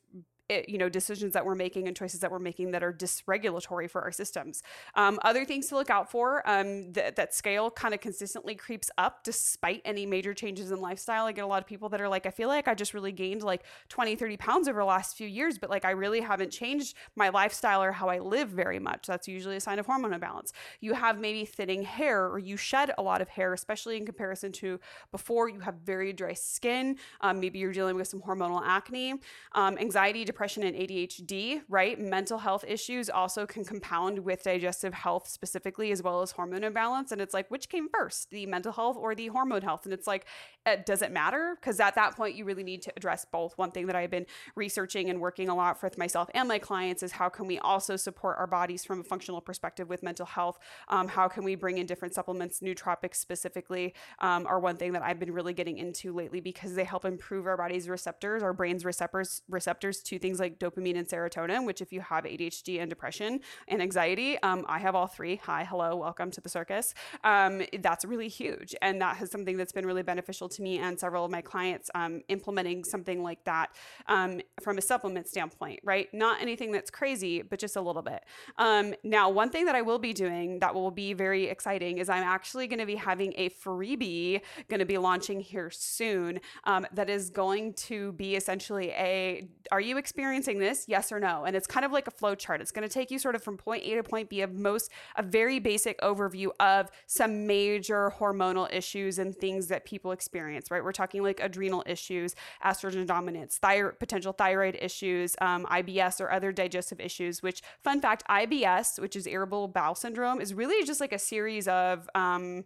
it, 0.49 0.69
you 0.69 0.77
know 0.77 0.89
decisions 0.89 1.33
that 1.33 1.45
we're 1.45 1.55
making 1.55 1.87
and 1.87 1.95
choices 1.95 2.21
that 2.21 2.31
we're 2.31 2.39
making 2.39 2.71
that 2.71 2.83
are 2.83 2.93
dysregulatory 2.93 3.89
for 3.89 4.01
our 4.01 4.11
systems. 4.11 4.63
Um, 4.95 5.19
other 5.23 5.45
things 5.45 5.67
to 5.67 5.75
look 5.75 5.89
out 5.89 6.09
for 6.09 6.47
um, 6.49 6.93
th- 6.93 7.15
that 7.15 7.33
scale 7.33 7.69
kind 7.69 7.93
of 7.93 7.99
consistently 7.99 8.55
creeps 8.55 8.89
up 8.97 9.23
despite 9.23 9.81
any 9.83 10.05
major 10.05 10.33
changes 10.33 10.71
in 10.71 10.79
lifestyle. 10.79 11.25
I 11.25 11.33
get 11.33 11.43
a 11.43 11.47
lot 11.47 11.61
of 11.61 11.67
people 11.67 11.89
that 11.89 12.01
are 12.01 12.07
like, 12.07 12.25
I 12.25 12.31
feel 12.31 12.47
like 12.47 12.67
I 12.67 12.73
just 12.73 12.93
really 12.93 13.11
gained 13.11 13.43
like 13.43 13.63
20, 13.89 14.15
30 14.15 14.37
pounds 14.37 14.67
over 14.67 14.79
the 14.79 14.85
last 14.85 15.17
few 15.17 15.27
years, 15.27 15.57
but 15.57 15.69
like 15.69 15.83
I 15.83 15.91
really 15.91 16.21
haven't 16.21 16.51
changed 16.51 16.95
my 17.15 17.29
lifestyle 17.29 17.83
or 17.83 17.91
how 17.91 18.07
I 18.07 18.19
live 18.19 18.49
very 18.49 18.79
much. 18.79 19.07
That's 19.07 19.27
usually 19.27 19.57
a 19.57 19.61
sign 19.61 19.79
of 19.79 19.85
hormone 19.85 20.13
imbalance. 20.13 20.53
You 20.79 20.93
have 20.93 21.19
maybe 21.19 21.45
thinning 21.45 21.83
hair 21.83 22.27
or 22.27 22.39
you 22.39 22.55
shed 22.57 22.91
a 22.97 23.01
lot 23.01 23.21
of 23.21 23.29
hair, 23.29 23.53
especially 23.53 23.97
in 23.97 24.05
comparison 24.05 24.51
to 24.53 24.79
before. 25.11 25.49
You 25.49 25.59
have 25.59 25.75
very 25.85 26.13
dry 26.13 26.33
skin. 26.33 26.97
Um, 27.21 27.39
maybe 27.39 27.59
you're 27.59 27.73
dealing 27.73 27.95
with 27.97 28.07
some 28.07 28.21
hormonal 28.21 28.61
acne, 28.65 29.15
um, 29.53 29.77
anxiety, 29.77 30.23
depression 30.23 30.36
and 30.37 30.75
ADHD, 30.75 31.61
right? 31.67 31.99
Mental 31.99 32.37
health 32.37 32.63
issues 32.67 33.09
also 33.09 33.45
can 33.45 33.65
compound 33.65 34.19
with 34.19 34.43
digestive 34.43 34.93
health 34.93 35.27
specifically, 35.27 35.91
as 35.91 36.03
well 36.03 36.21
as 36.21 36.31
hormone 36.31 36.63
imbalance. 36.63 37.11
And 37.11 37.19
it's 37.19 37.33
like, 37.33 37.49
which 37.49 37.69
came 37.69 37.87
first, 37.89 38.29
the 38.29 38.45
mental 38.45 38.71
health 38.71 38.97
or 38.97 39.15
the 39.15 39.27
hormone 39.27 39.63
health? 39.63 39.85
And 39.85 39.93
it's 39.93 40.05
like, 40.05 40.25
it 40.65 40.85
doesn't 40.85 41.11
matter 41.11 41.57
because 41.59 41.79
at 41.79 41.95
that 41.95 42.15
point, 42.15 42.35
you 42.35 42.45
really 42.45 42.63
need 42.63 42.81
to 42.83 42.93
address 42.95 43.25
both. 43.25 43.57
One 43.57 43.71
thing 43.71 43.87
that 43.87 43.95
I've 43.95 44.11
been 44.11 44.25
researching 44.55 45.09
and 45.09 45.19
working 45.19 45.49
a 45.49 45.55
lot 45.55 45.81
with 45.81 45.97
myself 45.97 46.29
and 46.33 46.47
my 46.47 46.59
clients 46.59 47.01
is 47.01 47.13
how 47.13 47.29
can 47.29 47.47
we 47.47 47.57
also 47.59 47.95
support 47.95 48.37
our 48.37 48.47
bodies 48.47 48.85
from 48.85 48.99
a 48.99 49.03
functional 49.03 49.41
perspective 49.41 49.89
with 49.89 50.03
mental 50.03 50.25
health? 50.25 50.59
Um, 50.89 51.07
how 51.07 51.27
can 51.27 51.43
we 51.43 51.55
bring 51.55 51.77
in 51.79 51.85
different 51.85 52.13
supplements, 52.13 52.59
nootropics 52.59 53.15
specifically, 53.15 53.93
um, 54.19 54.45
are 54.45 54.59
one 54.59 54.77
thing 54.77 54.93
that 54.93 55.01
I've 55.01 55.19
been 55.19 55.33
really 55.33 55.53
getting 55.53 55.77
into 55.77 56.13
lately 56.13 56.41
because 56.41 56.75
they 56.75 56.83
help 56.83 57.05
improve 57.05 57.47
our 57.47 57.57
body's 57.57 57.89
receptors, 57.89 58.43
our 58.43 58.53
brain's 58.53 58.85
receptors, 58.85 59.41
receptors 59.49 60.01
to 60.03 60.19
things 60.19 60.26
like 60.35 60.59
dopamine 60.59 60.97
and 60.97 61.07
serotonin, 61.07 61.65
which 61.65 61.81
if 61.81 61.91
you 61.93 62.01
have 62.01 62.25
ADHD 62.25 62.81
and 62.81 62.89
depression 62.89 63.39
and 63.67 63.81
anxiety, 63.81 64.37
um, 64.43 64.65
I 64.67 64.79
have 64.79 64.95
all 64.95 65.07
three. 65.07 65.37
Hi, 65.43 65.63
hello, 65.63 65.95
welcome 65.95 66.29
to 66.31 66.41
the 66.41 66.49
circus. 66.49 66.93
Um, 67.23 67.63
that's 67.79 68.03
really 68.05 68.27
huge. 68.27 68.75
And 68.81 69.01
that 69.01 69.17
has 69.17 69.31
something 69.31 69.57
that's 69.57 69.71
been 69.71 69.85
really 69.85 70.03
beneficial 70.03 70.49
to 70.49 70.61
me 70.61 70.79
and 70.79 70.99
several 70.99 71.25
of 71.25 71.31
my 71.31 71.41
clients 71.41 71.89
um, 71.95 72.21
implementing 72.27 72.83
something 72.83 73.23
like 73.23 73.43
that 73.45 73.71
um, 74.07 74.41
from 74.61 74.77
a 74.77 74.81
supplement 74.81 75.27
standpoint, 75.27 75.79
right? 75.83 76.13
Not 76.13 76.41
anything 76.41 76.71
that's 76.71 76.91
crazy, 76.91 77.41
but 77.41 77.59
just 77.59 77.75
a 77.75 77.81
little 77.81 78.01
bit. 78.01 78.23
Um, 78.57 78.93
now, 79.03 79.29
one 79.29 79.49
thing 79.49 79.65
that 79.65 79.75
I 79.75 79.81
will 79.81 79.99
be 79.99 80.13
doing 80.13 80.59
that 80.59 80.75
will 80.75 80.91
be 80.91 81.13
very 81.13 81.45
exciting 81.45 81.99
is 81.99 82.09
I'm 82.09 82.23
actually 82.23 82.67
going 82.67 82.79
to 82.79 82.85
be 82.85 82.95
having 82.95 83.33
a 83.37 83.49
freebie 83.49 84.41
going 84.67 84.79
to 84.79 84.85
be 84.85 84.97
launching 84.97 85.39
here 85.39 85.69
soon 85.69 86.39
um, 86.65 86.85
that 86.93 87.09
is 87.09 87.29
going 87.29 87.73
to 87.73 88.11
be 88.13 88.35
essentially 88.35 88.89
a 88.91 89.47
are 89.71 89.81
you 89.81 89.97
experiencing 89.97 90.16
this? 90.17 90.85
Yes 90.87 91.11
or 91.11 91.19
no? 91.19 91.45
And 91.45 91.55
it's 91.55 91.67
kind 91.67 91.85
of 91.85 91.91
like 91.91 92.07
a 92.07 92.11
flow 92.11 92.35
chart. 92.35 92.61
It's 92.61 92.71
going 92.71 92.87
to 92.87 92.93
take 92.93 93.11
you 93.11 93.19
sort 93.19 93.35
of 93.35 93.43
from 93.43 93.57
point 93.57 93.83
A 93.85 93.95
to 93.95 94.03
point 94.03 94.29
B 94.29 94.41
of 94.41 94.53
most 94.53 94.91
a 95.15 95.23
very 95.23 95.59
basic 95.59 95.99
overview 96.01 96.49
of 96.59 96.89
some 97.05 97.45
major 97.45 98.11
hormonal 98.19 98.71
issues 98.73 99.19
and 99.19 99.35
things 99.35 99.67
that 99.67 99.85
people 99.85 100.11
experience, 100.11 100.71
right? 100.71 100.83
We're 100.83 100.91
talking 100.91 101.23
like 101.23 101.39
adrenal 101.39 101.83
issues, 101.85 102.35
estrogen 102.65 103.05
dominance, 103.05 103.57
thyroid, 103.57 103.99
potential 103.99 104.33
thyroid 104.33 104.77
issues, 104.81 105.35
um, 105.39 105.65
IBS 105.65 106.19
or 106.19 106.31
other 106.31 106.51
digestive 106.51 106.99
issues, 106.99 107.43
which 107.43 107.61
fun 107.83 108.01
fact, 108.01 108.23
IBS, 108.29 108.99
which 108.99 109.15
is 109.15 109.27
irritable 109.27 109.67
bowel 109.67 109.95
syndrome, 109.95 110.41
is 110.41 110.53
really 110.53 110.85
just 110.85 110.99
like 110.99 111.13
a 111.13 111.19
series 111.19 111.67
of, 111.67 112.09
um, 112.15 112.65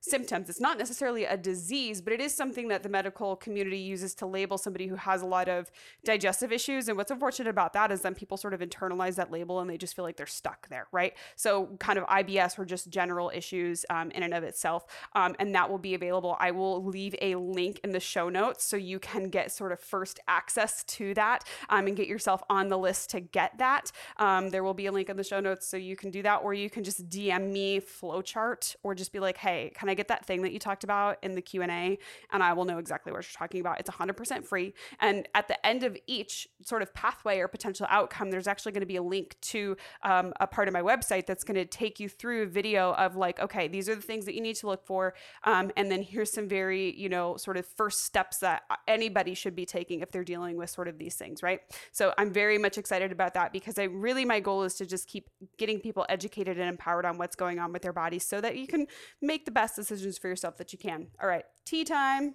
symptoms. 0.00 0.48
It's 0.48 0.60
not 0.60 0.78
necessarily 0.78 1.24
a 1.24 1.36
disease, 1.36 2.00
but 2.00 2.12
it 2.12 2.20
is 2.20 2.34
something 2.34 2.68
that 2.68 2.82
the 2.82 2.88
medical 2.88 3.36
community 3.36 3.78
uses 3.78 4.14
to 4.16 4.26
label 4.26 4.56
somebody 4.56 4.86
who 4.86 4.96
has 4.96 5.20
a 5.22 5.26
lot 5.26 5.48
of 5.48 5.70
digestive 6.04 6.52
issues. 6.52 6.88
And 6.88 6.96
what's 6.96 7.10
unfortunate 7.10 7.50
about 7.50 7.74
that 7.74 7.92
is 7.92 8.00
then 8.00 8.14
people 8.14 8.36
sort 8.36 8.54
of 8.54 8.60
internalize 8.60 9.16
that 9.16 9.30
label 9.30 9.60
and 9.60 9.68
they 9.68 9.76
just 9.76 9.94
feel 9.94 10.04
like 10.04 10.16
they're 10.16 10.26
stuck 10.26 10.68
there, 10.68 10.86
right? 10.90 11.14
So, 11.36 11.66
kind 11.78 11.98
of 11.98 12.06
IBS 12.06 12.58
or 12.58 12.64
just 12.64 12.88
general 12.88 13.30
issues 13.34 13.84
um, 13.90 14.10
in 14.12 14.22
and 14.22 14.32
of 14.32 14.42
itself. 14.42 14.86
Um, 15.14 15.36
and 15.38 15.54
that 15.54 15.70
will 15.70 15.78
be 15.78 15.94
available. 15.94 16.36
I 16.40 16.50
will 16.50 16.82
leave 16.82 17.14
a 17.20 17.34
link 17.34 17.80
in 17.84 17.92
the 17.92 18.00
show 18.00 18.28
notes 18.28 18.64
so 18.64 18.76
you 18.76 18.98
can 18.98 19.28
get 19.28 19.52
sort 19.52 19.72
of 19.72 19.80
first 19.80 20.18
access 20.28 20.82
to 20.84 21.12
that 21.14 21.44
um, 21.68 21.86
and 21.86 21.96
get 21.96 22.08
yourself 22.08 22.42
on 22.48 22.68
the 22.68 22.78
list 22.78 23.10
to 23.10 23.20
get 23.20 23.58
that. 23.58 23.92
Um, 24.16 24.48
there 24.48 24.64
will 24.64 24.74
be 24.74 24.86
a 24.86 24.92
link 24.92 25.10
in 25.10 25.16
the 25.16 25.24
show 25.24 25.40
notes 25.40 25.66
so 25.66 25.76
you 25.76 25.96
can 25.96 26.10
do 26.10 26.22
that, 26.22 26.36
or 26.36 26.54
you 26.54 26.70
can 26.70 26.84
just 26.84 27.08
DM 27.10 27.52
me 27.52 27.80
flowchart 27.80 28.76
or 28.82 28.94
just 28.94 29.12
be 29.12 29.20
like, 29.20 29.36
hey, 29.36 29.72
kind 29.74 29.89
I 29.90 29.94
get 29.94 30.08
that 30.08 30.24
thing 30.24 30.42
that 30.42 30.52
you 30.52 30.58
talked 30.58 30.84
about 30.84 31.18
in 31.22 31.34
the 31.34 31.42
Q&A 31.42 31.98
and 32.32 32.42
I 32.42 32.52
will 32.52 32.64
know 32.64 32.78
exactly 32.78 33.12
what 33.12 33.18
you're 33.18 33.38
talking 33.38 33.60
about. 33.60 33.80
It's 33.80 33.90
100% 33.90 34.44
free. 34.44 34.74
And 35.00 35.28
at 35.34 35.48
the 35.48 35.64
end 35.66 35.82
of 35.82 35.96
each 36.06 36.48
sort 36.62 36.82
of 36.82 36.92
pathway 36.94 37.38
or 37.38 37.48
potential 37.48 37.86
outcome, 37.90 38.30
there's 38.30 38.46
actually 38.46 38.72
going 38.72 38.80
to 38.80 38.86
be 38.86 38.96
a 38.96 39.02
link 39.02 39.36
to 39.42 39.76
um, 40.02 40.32
a 40.40 40.46
part 40.46 40.68
of 40.68 40.74
my 40.74 40.82
website 40.82 41.26
that's 41.26 41.44
going 41.44 41.56
to 41.56 41.64
take 41.64 42.00
you 42.00 42.08
through 42.08 42.42
a 42.44 42.46
video 42.46 42.92
of 42.94 43.16
like, 43.16 43.40
okay, 43.40 43.68
these 43.68 43.88
are 43.88 43.94
the 43.94 44.02
things 44.02 44.24
that 44.26 44.34
you 44.34 44.40
need 44.40 44.56
to 44.56 44.66
look 44.66 44.84
for. 44.84 45.14
Um, 45.44 45.70
and 45.76 45.90
then 45.90 46.02
here's 46.02 46.32
some 46.32 46.48
very, 46.48 46.94
you 46.96 47.08
know, 47.08 47.36
sort 47.36 47.56
of 47.56 47.66
first 47.66 48.04
steps 48.04 48.38
that 48.38 48.62
anybody 48.86 49.34
should 49.34 49.56
be 49.56 49.66
taking 49.66 50.00
if 50.00 50.10
they're 50.10 50.24
dealing 50.24 50.56
with 50.56 50.70
sort 50.70 50.88
of 50.88 50.98
these 50.98 51.16
things, 51.16 51.42
right? 51.42 51.60
So 51.92 52.12
I'm 52.18 52.32
very 52.32 52.58
much 52.58 52.78
excited 52.78 53.12
about 53.12 53.34
that 53.34 53.52
because 53.52 53.78
I 53.78 53.84
really, 53.84 54.24
my 54.24 54.40
goal 54.40 54.62
is 54.62 54.74
to 54.74 54.86
just 54.86 55.08
keep 55.08 55.28
getting 55.58 55.80
people 55.80 56.06
educated 56.08 56.58
and 56.58 56.68
empowered 56.68 57.04
on 57.04 57.18
what's 57.18 57.36
going 57.36 57.58
on 57.58 57.72
with 57.72 57.82
their 57.82 57.92
bodies 57.92 58.26
so 58.26 58.40
that 58.40 58.56
you 58.56 58.66
can 58.66 58.86
make 59.20 59.44
the 59.44 59.50
best 59.50 59.78
decisions 59.80 60.18
for 60.18 60.28
yourself 60.28 60.56
that 60.58 60.72
you 60.72 60.78
can. 60.78 61.08
All 61.20 61.28
right, 61.28 61.44
tea 61.64 61.84
time. 61.84 62.34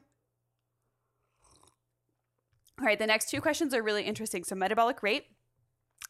All 2.79 2.85
right, 2.85 2.99
the 2.99 3.07
next 3.07 3.29
two 3.29 3.39
questions 3.39 3.73
are 3.73 3.81
really 3.81 4.03
interesting. 4.03 4.43
So, 4.43 4.55
metabolic 4.55 5.01
rate 5.01 5.27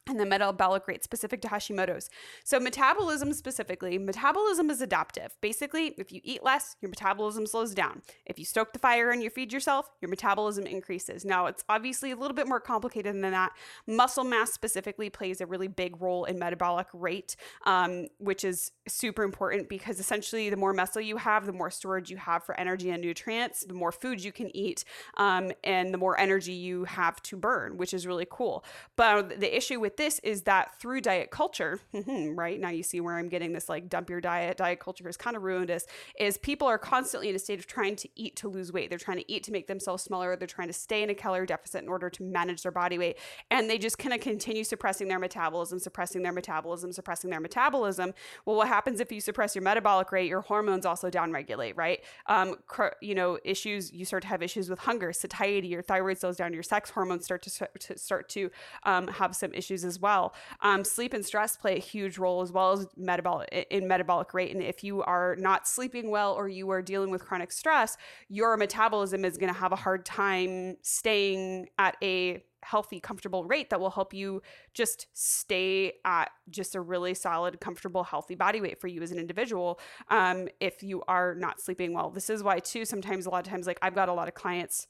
and 0.08 0.20
the 0.20 0.26
metabolic 0.26 0.88
rate 0.88 1.04
specific 1.04 1.42
to 1.42 1.48
Hashimoto's. 1.48 2.10
So, 2.44 2.60
metabolism 2.60 3.34
specifically, 3.34 3.98
metabolism 3.98 4.70
is 4.70 4.82
adaptive. 4.82 5.36
Basically, 5.42 5.96
if 5.98 6.12
you 6.12 6.22
eat 6.24 6.44
less, 6.44 6.76
your 6.82 6.90
metabolism 6.90 7.48
slows 7.48 7.74
down. 7.74 8.02
If 8.26 8.38
you 8.38 8.46
stoke 8.46 8.74
the 8.74 8.80
fire 8.80 9.12
and 9.12 9.24
you 9.24 9.30
feed 9.30 9.52
yourself, 9.52 9.90
your 10.02 10.10
metabolism 10.10 10.66
increases. 10.66 11.26
Now, 11.26 11.48
it's 11.48 11.64
obviously 11.70 12.12
a 12.12 12.16
little 12.16 12.36
bit 12.36 12.48
more 12.48 12.60
complicated 12.60 13.16
than 13.16 13.32
that. 13.32 13.52
Muscle 13.88 14.24
mass 14.24 14.52
specifically 14.52 15.10
plays 15.10 15.42
a 15.42 15.46
really 15.46 15.68
big 15.68 16.00
role 16.02 16.26
in 16.26 16.38
metabolic 16.38 16.88
rate, 16.94 17.36
um, 17.66 18.08
which 18.20 18.44
is 18.44 18.72
super 18.88 19.24
important 19.24 19.70
because 19.70 20.00
essentially, 20.00 20.50
the 20.50 20.58
more 20.58 20.74
muscle 20.74 21.02
you 21.02 21.18
have, 21.18 21.46
the 21.46 21.54
more 21.54 21.72
storage 21.72 22.10
you 22.10 22.18
have 22.18 22.44
for 22.44 22.60
energy 22.60 22.90
and 22.92 23.02
nutrients, 23.02 23.66
the 23.66 23.74
more 23.74 23.92
food 23.92 24.24
you 24.24 24.32
can 24.32 24.56
eat, 24.56 24.86
um, 25.18 25.52
and 25.64 25.94
the 25.94 25.98
more 25.98 26.20
energy 26.20 26.54
you 26.54 26.84
have 26.84 27.22
to 27.24 27.36
burn, 27.36 27.78
which 27.78 27.94
is 27.94 28.06
really 28.06 28.28
cool. 28.30 28.64
But 28.96 29.40
the 29.40 29.56
issue 29.56 29.80
with 29.80 29.95
this 29.98 30.20
is 30.20 30.44
that 30.44 30.80
through 30.80 31.02
diet 31.02 31.32
culture, 31.32 31.80
right 32.08 32.60
now 32.60 32.70
you 32.70 32.84
see 32.84 33.00
where 33.00 33.16
I'm 33.16 33.30
getting 33.30 33.54
this 33.54 33.70
like 33.70 33.90
dump 33.90 34.10
your 34.10 34.22
diet, 34.22 34.58
diet 34.58 34.80
culture 34.80 35.04
has 35.06 35.18
kind 35.18 35.36
of 35.36 35.44
ruined 35.44 35.72
us, 35.72 35.86
is 36.20 36.38
people 36.38 36.68
are 36.68 36.78
constantly 36.78 37.30
in 37.30 37.36
a 37.36 37.40
state 37.40 37.60
of 37.60 37.68
trying 37.68 37.96
to 37.98 38.10
eat 38.16 38.36
to 38.38 38.48
lose 38.48 38.72
weight. 38.72 38.90
They're 38.90 39.00
trying 39.00 39.18
to 39.18 39.32
eat 39.32 39.44
to 39.44 39.52
make 39.52 39.68
themselves 39.68 40.04
smaller. 40.04 40.36
They're 40.36 40.48
trying 40.48 40.68
to 40.68 40.74
stay 40.74 41.04
in 41.04 41.10
a 41.10 41.16
calorie 41.16 41.46
deficit 41.46 41.84
in 41.84 41.90
order 41.90 42.10
to 42.10 42.24
manage 42.24 42.64
their 42.64 42.72
body 42.72 42.98
weight. 42.98 43.18
And 43.52 43.70
they 43.70 43.78
just 43.78 43.98
kind 43.98 44.14
of 44.14 44.20
continue 44.20 44.64
suppressing 44.64 45.08
their 45.08 45.20
metabolism, 45.20 45.80
suppressing 45.80 46.24
their 46.24 46.34
metabolism, 46.34 46.92
suppressing 46.92 47.30
their 47.30 47.40
metabolism. 47.40 48.14
Well, 48.46 48.58
what 48.58 48.68
happens 48.68 49.00
if 49.00 49.12
you 49.12 49.22
suppress 49.22 49.56
your 49.56 49.64
metabolic 49.64 50.12
rate? 50.12 50.28
Your 50.28 50.42
hormones 50.42 50.86
also 50.86 51.10
downregulate, 51.10 51.78
right? 51.78 52.04
Um, 52.28 52.58
cr- 52.68 52.96
you 53.02 53.16
know, 53.16 53.40
issues, 53.44 53.94
you 53.94 54.06
start 54.06 54.24
to 54.24 54.30
have 54.30 54.44
issues 54.44 54.70
with 54.70 54.80
hunger, 54.80 55.14
satiety, 55.14 55.68
your 55.68 55.82
thyroid 55.82 56.18
slows 56.18 56.38
down, 56.38 56.54
your 56.54 56.64
sex 56.64 56.90
hormones 56.90 57.24
start 57.24 57.42
to, 57.44 57.70
to 57.80 57.98
start 57.98 58.30
to 58.30 58.52
um, 58.84 59.08
have 59.08 59.36
some 59.36 59.54
issues 59.54 59.84
as 59.86 60.00
well. 60.00 60.34
Um, 60.62 60.84
sleep 60.84 61.14
and 61.14 61.26
stress 61.26 61.56
play 61.56 61.76
a 61.76 61.80
huge 61.80 62.18
role 62.18 62.42
as 62.42 62.52
well 62.52 62.74
as 62.74 62.88
metabolic 62.98 63.68
in 63.70 63.88
metabolic 63.88 64.34
rate. 64.34 64.54
And 64.54 64.64
if 64.64 64.84
you 64.84 65.04
are 65.04 65.36
not 65.38 65.68
sleeping 65.68 66.10
well 66.10 66.34
or 66.34 66.48
you 66.48 66.70
are 66.72 66.82
dealing 66.82 67.12
with 67.12 67.24
chronic 67.24 67.52
stress, 67.52 67.98
your 68.30 68.58
metabolism 68.58 69.26
is 69.26 69.38
going 69.38 69.54
to 69.54 69.60
have 69.60 69.72
a 69.72 69.78
hard 69.78 70.06
time 70.06 70.78
staying 70.82 71.70
at 71.78 71.96
a 72.02 72.44
healthy, 72.66 73.00
comfortable 73.00 73.46
rate 73.46 73.70
that 73.70 73.80
will 73.80 73.92
help 73.92 74.14
you 74.14 74.42
just 74.74 75.06
stay 75.14 75.94
at 76.04 76.32
just 76.50 76.74
a 76.74 76.82
really 76.82 77.14
solid, 77.14 77.62
comfortable, 77.62 78.04
healthy 78.04 78.34
body 78.34 78.60
weight 78.60 78.82
for 78.82 78.88
you 78.88 79.02
as 79.04 79.12
an 79.12 79.20
individual. 79.20 79.80
Um, 80.10 80.48
if 80.60 80.82
you 80.82 81.04
are 81.08 81.36
not 81.36 81.62
sleeping 81.62 81.94
well, 81.94 82.10
this 82.10 82.30
is 82.30 82.44
why 82.44 82.60
too. 82.60 82.84
Sometimes, 82.84 83.28
a 83.28 83.30
lot 83.30 83.46
of 83.46 83.52
times, 83.52 83.68
like 83.68 83.80
I've 83.82 83.96
got 83.96 84.10
a 84.10 84.14
lot 84.14 84.28
of 84.28 84.34
clients 84.34 84.88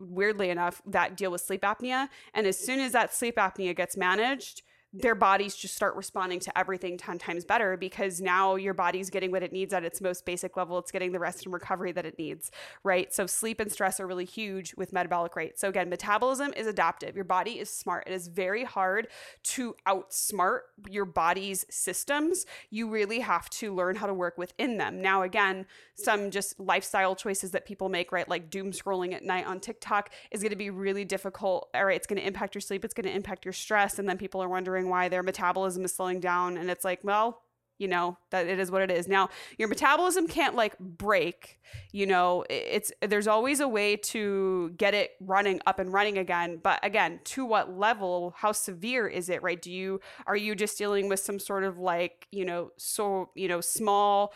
weirdly 0.00 0.50
enough, 0.50 0.82
that 0.86 1.16
deal 1.16 1.30
with 1.30 1.40
sleep 1.40 1.62
apnea. 1.62 2.08
And 2.34 2.46
as 2.46 2.58
soon 2.58 2.80
as 2.80 2.92
that 2.92 3.14
sleep 3.14 3.36
apnea 3.36 3.76
gets 3.76 3.96
managed, 3.96 4.62
their 4.92 5.14
bodies 5.14 5.54
just 5.54 5.74
start 5.74 5.94
responding 5.96 6.40
to 6.40 6.58
everything 6.58 6.96
10 6.96 7.18
times 7.18 7.44
better 7.44 7.76
because 7.76 8.22
now 8.22 8.54
your 8.54 8.72
body's 8.72 9.10
getting 9.10 9.30
what 9.30 9.42
it 9.42 9.52
needs 9.52 9.74
at 9.74 9.84
its 9.84 10.00
most 10.00 10.24
basic 10.24 10.56
level. 10.56 10.78
It's 10.78 10.90
getting 10.90 11.12
the 11.12 11.18
rest 11.18 11.44
and 11.44 11.52
recovery 11.52 11.92
that 11.92 12.06
it 12.06 12.18
needs, 12.18 12.50
right? 12.84 13.12
So, 13.12 13.26
sleep 13.26 13.60
and 13.60 13.70
stress 13.70 14.00
are 14.00 14.06
really 14.06 14.24
huge 14.24 14.74
with 14.76 14.94
metabolic 14.94 15.36
rate. 15.36 15.58
So, 15.58 15.68
again, 15.68 15.90
metabolism 15.90 16.54
is 16.56 16.66
adaptive. 16.66 17.16
Your 17.16 17.26
body 17.26 17.58
is 17.58 17.68
smart. 17.68 18.04
It 18.06 18.14
is 18.14 18.28
very 18.28 18.64
hard 18.64 19.08
to 19.44 19.76
outsmart 19.86 20.60
your 20.88 21.04
body's 21.04 21.66
systems. 21.68 22.46
You 22.70 22.88
really 22.88 23.20
have 23.20 23.50
to 23.50 23.74
learn 23.74 23.96
how 23.96 24.06
to 24.06 24.14
work 24.14 24.38
within 24.38 24.78
them. 24.78 25.02
Now, 25.02 25.22
again, 25.22 25.66
some 25.96 26.30
just 26.30 26.58
lifestyle 26.58 27.14
choices 27.14 27.50
that 27.50 27.66
people 27.66 27.90
make, 27.90 28.10
right? 28.10 28.28
Like 28.28 28.48
doom 28.48 28.72
scrolling 28.72 29.12
at 29.12 29.22
night 29.22 29.46
on 29.46 29.60
TikTok 29.60 30.10
is 30.30 30.40
going 30.40 30.50
to 30.50 30.56
be 30.56 30.70
really 30.70 31.04
difficult. 31.04 31.68
All 31.74 31.84
right, 31.84 31.96
it's 31.96 32.06
going 32.06 32.20
to 32.20 32.26
impact 32.26 32.54
your 32.54 32.62
sleep, 32.62 32.86
it's 32.86 32.94
going 32.94 33.06
to 33.06 33.14
impact 33.14 33.44
your 33.44 33.52
stress. 33.52 33.98
And 33.98 34.08
then 34.08 34.16
people 34.16 34.42
are 34.42 34.48
wondering, 34.48 34.77
wondering 34.78 34.90
why 34.90 35.08
their 35.08 35.22
metabolism 35.22 35.84
is 35.84 35.94
slowing 35.94 36.20
down. 36.20 36.56
And 36.56 36.70
it's 36.70 36.84
like, 36.84 37.00
well, 37.02 37.42
you 37.78 37.86
know 37.86 38.18
that 38.30 38.48
it 38.48 38.58
is 38.58 38.72
what 38.72 38.82
it 38.82 38.90
is 38.90 39.06
now 39.06 39.28
your 39.56 39.68
metabolism 39.68 40.26
can't 40.26 40.56
like 40.56 40.76
break 40.80 41.60
you 41.92 42.06
know 42.06 42.44
it's 42.50 42.90
there's 43.02 43.28
always 43.28 43.60
a 43.60 43.68
way 43.68 43.94
to 43.94 44.70
get 44.76 44.94
it 44.94 45.12
running 45.20 45.60
up 45.64 45.78
and 45.78 45.92
running 45.92 46.18
again 46.18 46.58
but 46.60 46.80
again 46.84 47.20
to 47.22 47.44
what 47.44 47.78
level 47.78 48.34
how 48.36 48.50
severe 48.50 49.06
is 49.06 49.28
it 49.28 49.40
right 49.44 49.62
do 49.62 49.70
you 49.70 50.00
are 50.26 50.34
you 50.34 50.56
just 50.56 50.76
dealing 50.76 51.08
with 51.08 51.20
some 51.20 51.38
sort 51.38 51.62
of 51.62 51.78
like 51.78 52.26
you 52.32 52.44
know 52.44 52.72
so 52.78 53.30
you 53.36 53.46
know 53.46 53.60
small 53.60 54.32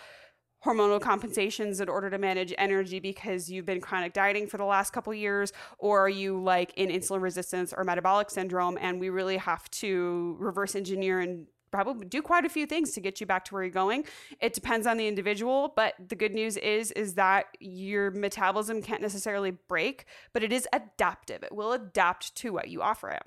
hormonal 0.64 1.00
compensations 1.00 1.80
in 1.80 1.88
order 1.88 2.08
to 2.10 2.18
manage 2.18 2.54
energy 2.58 3.00
because 3.00 3.50
you've 3.50 3.66
been 3.66 3.80
chronic 3.80 4.12
dieting 4.12 4.46
for 4.46 4.58
the 4.58 4.64
last 4.64 4.92
couple 4.92 5.12
years 5.12 5.52
or 5.78 6.00
are 6.00 6.08
you 6.08 6.40
like 6.40 6.72
in 6.76 6.88
insulin 6.88 7.20
resistance 7.20 7.72
or 7.76 7.84
metabolic 7.84 8.30
syndrome? 8.30 8.78
And 8.80 9.00
we 9.00 9.10
really 9.10 9.36
have 9.38 9.68
to 9.72 10.36
reverse 10.38 10.74
engineer 10.74 11.20
and 11.20 11.46
probably 11.70 12.06
do 12.06 12.20
quite 12.20 12.44
a 12.44 12.50
few 12.50 12.66
things 12.66 12.92
to 12.92 13.00
get 13.00 13.18
you 13.18 13.26
back 13.26 13.46
to 13.46 13.54
where 13.54 13.62
you're 13.62 13.72
going. 13.72 14.04
It 14.40 14.52
depends 14.52 14.86
on 14.86 14.98
the 14.98 15.08
individual 15.08 15.72
but 15.74 15.94
the 16.08 16.14
good 16.14 16.34
news 16.34 16.56
is 16.58 16.92
is 16.92 17.14
that 17.14 17.46
your 17.60 18.10
metabolism 18.10 18.82
can't 18.82 19.02
necessarily 19.02 19.52
break 19.68 20.04
but 20.32 20.42
it 20.44 20.52
is 20.52 20.68
adaptive. 20.72 21.42
It 21.42 21.52
will 21.52 21.72
adapt 21.72 22.34
to 22.36 22.52
what 22.52 22.68
you 22.68 22.82
offer 22.82 23.08
it 23.08 23.22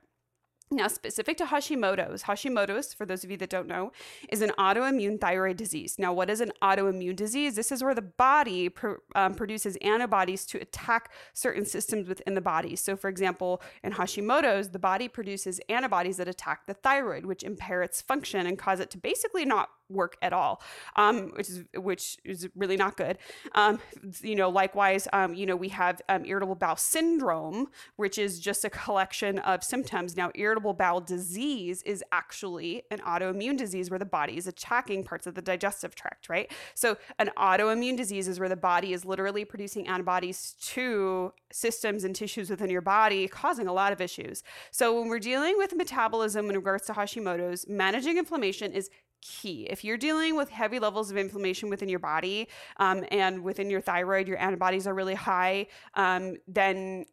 now, 0.72 0.88
specific 0.88 1.38
to 1.38 1.46
Hashimoto's, 1.46 2.24
Hashimoto's, 2.24 2.92
for 2.92 3.06
those 3.06 3.24
of 3.24 3.30
you 3.30 3.38
that 3.38 3.52
don't 3.52 3.68
know, 3.68 3.92
is 4.30 4.42
an 4.42 4.52
autoimmune 4.58 5.22
thyroid 5.22 5.58
disease. 5.58 5.98
Now, 6.00 6.12
what 6.12 6.28
is 6.28 6.42
an 6.42 6.52
autoimmune 6.60 7.16
disease? 7.16 7.56
This 7.56 7.72
is 7.72 7.84
where 7.84 7.94
the 7.94 8.02
body 8.02 8.72
um, 9.14 9.36
produces 9.36 9.76
antibodies 9.78 10.44
to 10.48 10.60
attack 10.60 11.12
certain 11.34 11.66
systems 11.66 12.08
within 12.08 12.34
the 12.34 12.42
body. 12.42 12.76
So, 12.76 12.96
for 12.96 13.10
example, 13.10 13.62
in 13.84 13.94
Hashimoto's, 13.94 14.70
the 14.70 14.80
body 14.80 15.08
produces 15.08 15.62
antibodies 15.70 16.18
that 16.18 16.28
attack 16.28 16.66
the 16.66 16.74
thyroid, 16.74 17.26
which 17.26 17.44
impair 17.44 17.84
its 17.84 18.02
function 18.02 18.48
and 18.48 18.58
cause 18.58 18.80
it 18.80 18.90
to 18.90 18.98
basically 18.98 19.46
not 19.46 19.70
work 19.90 20.18
at 20.22 20.34
all, 20.34 20.62
um, 20.96 21.32
which 21.36 21.50
is 21.50 21.64
which 21.76 22.18
is 22.24 22.48
really 22.56 22.78
not 22.78 22.98
good. 22.98 23.18
Um, 23.54 23.80
you 24.22 24.36
know, 24.36 24.50
likewise, 24.50 25.08
um, 25.14 25.34
you 25.34 25.46
know, 25.46 25.56
we 25.56 25.70
have 25.70 26.02
um, 26.10 26.26
irritable 26.26 26.56
bowel 26.56 26.76
syndrome, 26.76 27.68
which 27.96 28.18
is 28.18 28.40
just 28.40 28.66
a 28.66 28.70
collection 28.70 29.40
of 29.40 29.64
symptoms. 29.64 30.18
Now, 30.18 30.32
irritable 30.36 30.74
bowel 30.74 31.02
disease 31.02 31.82
is 31.84 32.04
actually 32.12 32.84
an 32.92 33.00
autoimmune 33.00 33.58
disease 33.58 33.90
where 33.90 34.00
the 34.00 34.06
body 34.06 34.38
is 34.38 34.48
attacking 34.48 35.04
parts 35.04 35.28
of 35.28 35.36
the 35.36 35.42
digestive 35.42 35.96
tract, 35.96 36.30
right? 36.30 36.52
So, 36.74 36.98
an 37.20 37.32
autoimmune 37.38 37.98
disease 37.98 38.28
is 38.28 38.40
where 38.40 38.50
the 38.50 38.56
body 38.56 38.94
is 38.94 39.06
literally 39.06 39.46
producing 39.46 39.88
antibodies 39.88 40.56
to 40.62 41.34
systems 41.52 42.04
and 42.04 42.16
tissues 42.16 42.50
within 42.50 42.70
your 42.70 42.82
body, 42.82 43.28
causing 43.28 43.68
a 43.68 43.74
lot 43.74 43.94
of 43.94 44.02
issues. 44.02 44.44
So, 44.72 45.00
when 45.00 45.10
we're 45.10 45.20
dealing 45.20 45.58
with 45.58 45.76
metabolism 45.76 46.50
in 46.50 46.56
regards 46.56 46.86
to 46.88 46.94
Hashimoto's, 46.94 47.68
managing 47.68 48.18
inflammation 48.18 48.72
is 48.72 48.90
key. 49.26 49.68
If 49.70 49.84
you're 49.84 49.98
dealing 49.98 50.36
with 50.36 50.50
heavy 50.50 50.80
levels 50.80 51.12
of 51.12 51.18
inflammation 51.18 51.70
within 51.70 51.90
your 51.90 52.00
body 52.00 52.48
um, 52.78 53.04
and 53.12 53.44
within 53.44 53.70
your 53.70 53.82
thyroid, 53.82 54.28
your 54.28 54.38
antibodies 54.38 54.86
are 54.88 54.94
really 54.94 55.16
high, 55.16 55.68
um, 55.96 56.36
then 56.48 57.06